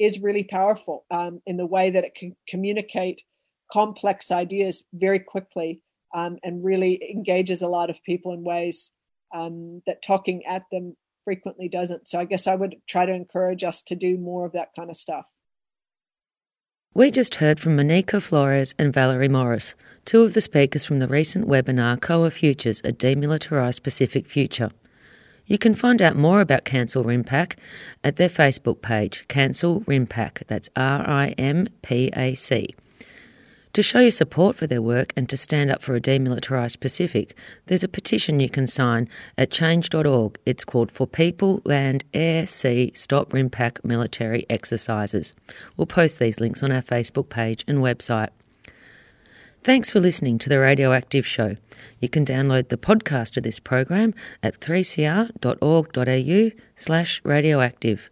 is 0.00 0.20
really 0.20 0.44
powerful 0.44 1.04
um, 1.10 1.40
in 1.46 1.56
the 1.56 1.66
way 1.66 1.90
that 1.90 2.04
it 2.04 2.14
can 2.14 2.34
communicate 2.48 3.22
complex 3.70 4.30
ideas 4.30 4.84
very 4.92 5.20
quickly 5.20 5.82
um, 6.14 6.38
and 6.42 6.64
really 6.64 7.00
engages 7.14 7.62
a 7.62 7.68
lot 7.68 7.90
of 7.90 8.02
people 8.02 8.32
in 8.32 8.42
ways 8.42 8.90
um, 9.34 9.82
that 9.86 10.02
talking 10.02 10.44
at 10.46 10.62
them 10.72 10.96
frequently 11.24 11.68
doesn't. 11.68 12.08
So 12.08 12.18
I 12.18 12.24
guess 12.24 12.46
I 12.46 12.54
would 12.54 12.76
try 12.88 13.06
to 13.06 13.12
encourage 13.12 13.62
us 13.62 13.82
to 13.84 13.94
do 13.94 14.16
more 14.16 14.46
of 14.46 14.52
that 14.52 14.70
kind 14.74 14.90
of 14.90 14.96
stuff. 14.96 15.26
We 16.92 17.12
just 17.12 17.36
heard 17.36 17.60
from 17.60 17.76
Monica 17.76 18.20
Flores 18.20 18.74
and 18.76 18.92
Valerie 18.92 19.28
Morris, 19.28 19.76
two 20.04 20.24
of 20.24 20.34
the 20.34 20.40
speakers 20.40 20.84
from 20.84 20.98
the 20.98 21.06
recent 21.06 21.46
webinar 21.46 22.00
COA 22.00 22.32
Futures, 22.32 22.80
a 22.80 22.92
demilitarised 22.92 23.84
Pacific 23.84 24.26
future. 24.26 24.70
You 25.50 25.58
can 25.58 25.74
find 25.74 26.00
out 26.00 26.14
more 26.14 26.40
about 26.40 26.64
Cancel 26.64 27.02
RIMPAC 27.02 27.56
at 28.04 28.14
their 28.14 28.28
Facebook 28.28 28.82
page, 28.82 29.24
Cancel 29.26 29.80
RIMPAC, 29.80 30.46
that's 30.46 30.68
R 30.76 31.00
I 31.00 31.30
M 31.30 31.68
P 31.82 32.08
A 32.14 32.36
C. 32.36 32.72
To 33.72 33.82
show 33.82 33.98
your 33.98 34.12
support 34.12 34.54
for 34.54 34.68
their 34.68 34.80
work 34.80 35.12
and 35.16 35.28
to 35.28 35.36
stand 35.36 35.72
up 35.72 35.82
for 35.82 35.96
a 35.96 36.00
demilitarised 36.00 36.78
Pacific, 36.78 37.36
there's 37.66 37.82
a 37.82 37.88
petition 37.88 38.38
you 38.38 38.48
can 38.48 38.68
sign 38.68 39.08
at 39.36 39.50
change.org. 39.50 40.38
It's 40.46 40.64
called 40.64 40.92
For 40.92 41.08
People, 41.08 41.62
Land, 41.64 42.04
Air, 42.14 42.46
Sea, 42.46 42.92
Stop 42.94 43.30
RIMPAC 43.30 43.84
Military 43.84 44.46
Exercises. 44.48 45.34
We'll 45.76 45.86
post 45.86 46.20
these 46.20 46.38
links 46.38 46.62
on 46.62 46.70
our 46.70 46.82
Facebook 46.82 47.28
page 47.28 47.64
and 47.66 47.78
website. 47.78 48.28
Thanks 49.62 49.90
for 49.90 50.00
listening 50.00 50.38
to 50.38 50.48
the 50.48 50.58
Radioactive 50.58 51.26
Show. 51.26 51.56
You 52.00 52.08
can 52.08 52.24
download 52.24 52.68
the 52.68 52.78
podcast 52.78 53.36
of 53.36 53.42
this 53.42 53.58
program 53.58 54.14
at 54.42 54.58
3cr.org.au 54.60 56.50
slash 56.76 57.20
radioactive. 57.24 58.08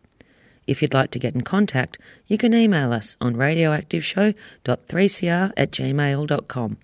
If 0.66 0.82
you'd 0.82 0.92
like 0.92 1.10
to 1.12 1.18
get 1.18 1.34
in 1.34 1.40
contact, 1.40 1.96
you 2.26 2.36
can 2.36 2.52
email 2.52 2.92
us 2.92 3.16
on 3.18 3.34
radioactiveshow.3cr 3.34 5.52
at 5.56 5.70
gmail.com. 5.70 6.76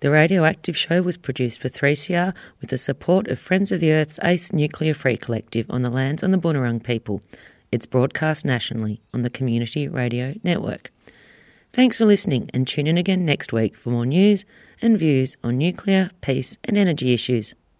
The 0.00 0.10
Radioactive 0.10 0.76
Show 0.76 1.02
was 1.02 1.18
produced 1.18 1.60
for 1.60 1.68
3CR 1.68 2.32
with 2.62 2.70
the 2.70 2.78
support 2.78 3.28
of 3.28 3.38
Friends 3.38 3.70
of 3.70 3.80
the 3.80 3.92
Earth's 3.92 4.18
8th 4.20 4.54
Nuclear 4.54 4.94
Free 4.94 5.18
Collective 5.18 5.66
on 5.68 5.82
the 5.82 5.90
lands 5.90 6.22
of 6.22 6.30
the 6.30 6.38
Bunurong 6.38 6.82
people. 6.82 7.20
It's 7.70 7.84
broadcast 7.84 8.46
nationally 8.46 9.02
on 9.12 9.20
the 9.20 9.28
Community 9.28 9.86
Radio 9.86 10.32
Network. 10.42 10.90
Thanks 11.74 11.96
for 11.96 12.04
listening 12.04 12.50
and 12.52 12.68
tune 12.68 12.86
in 12.86 12.98
again 12.98 13.24
next 13.24 13.50
week 13.50 13.74
for 13.76 13.88
more 13.88 14.04
news 14.04 14.44
and 14.82 14.98
views 14.98 15.38
on 15.42 15.56
nuclear, 15.56 16.10
peace 16.20 16.58
and 16.64 16.76
energy 16.76 17.14
issues. 17.14 17.54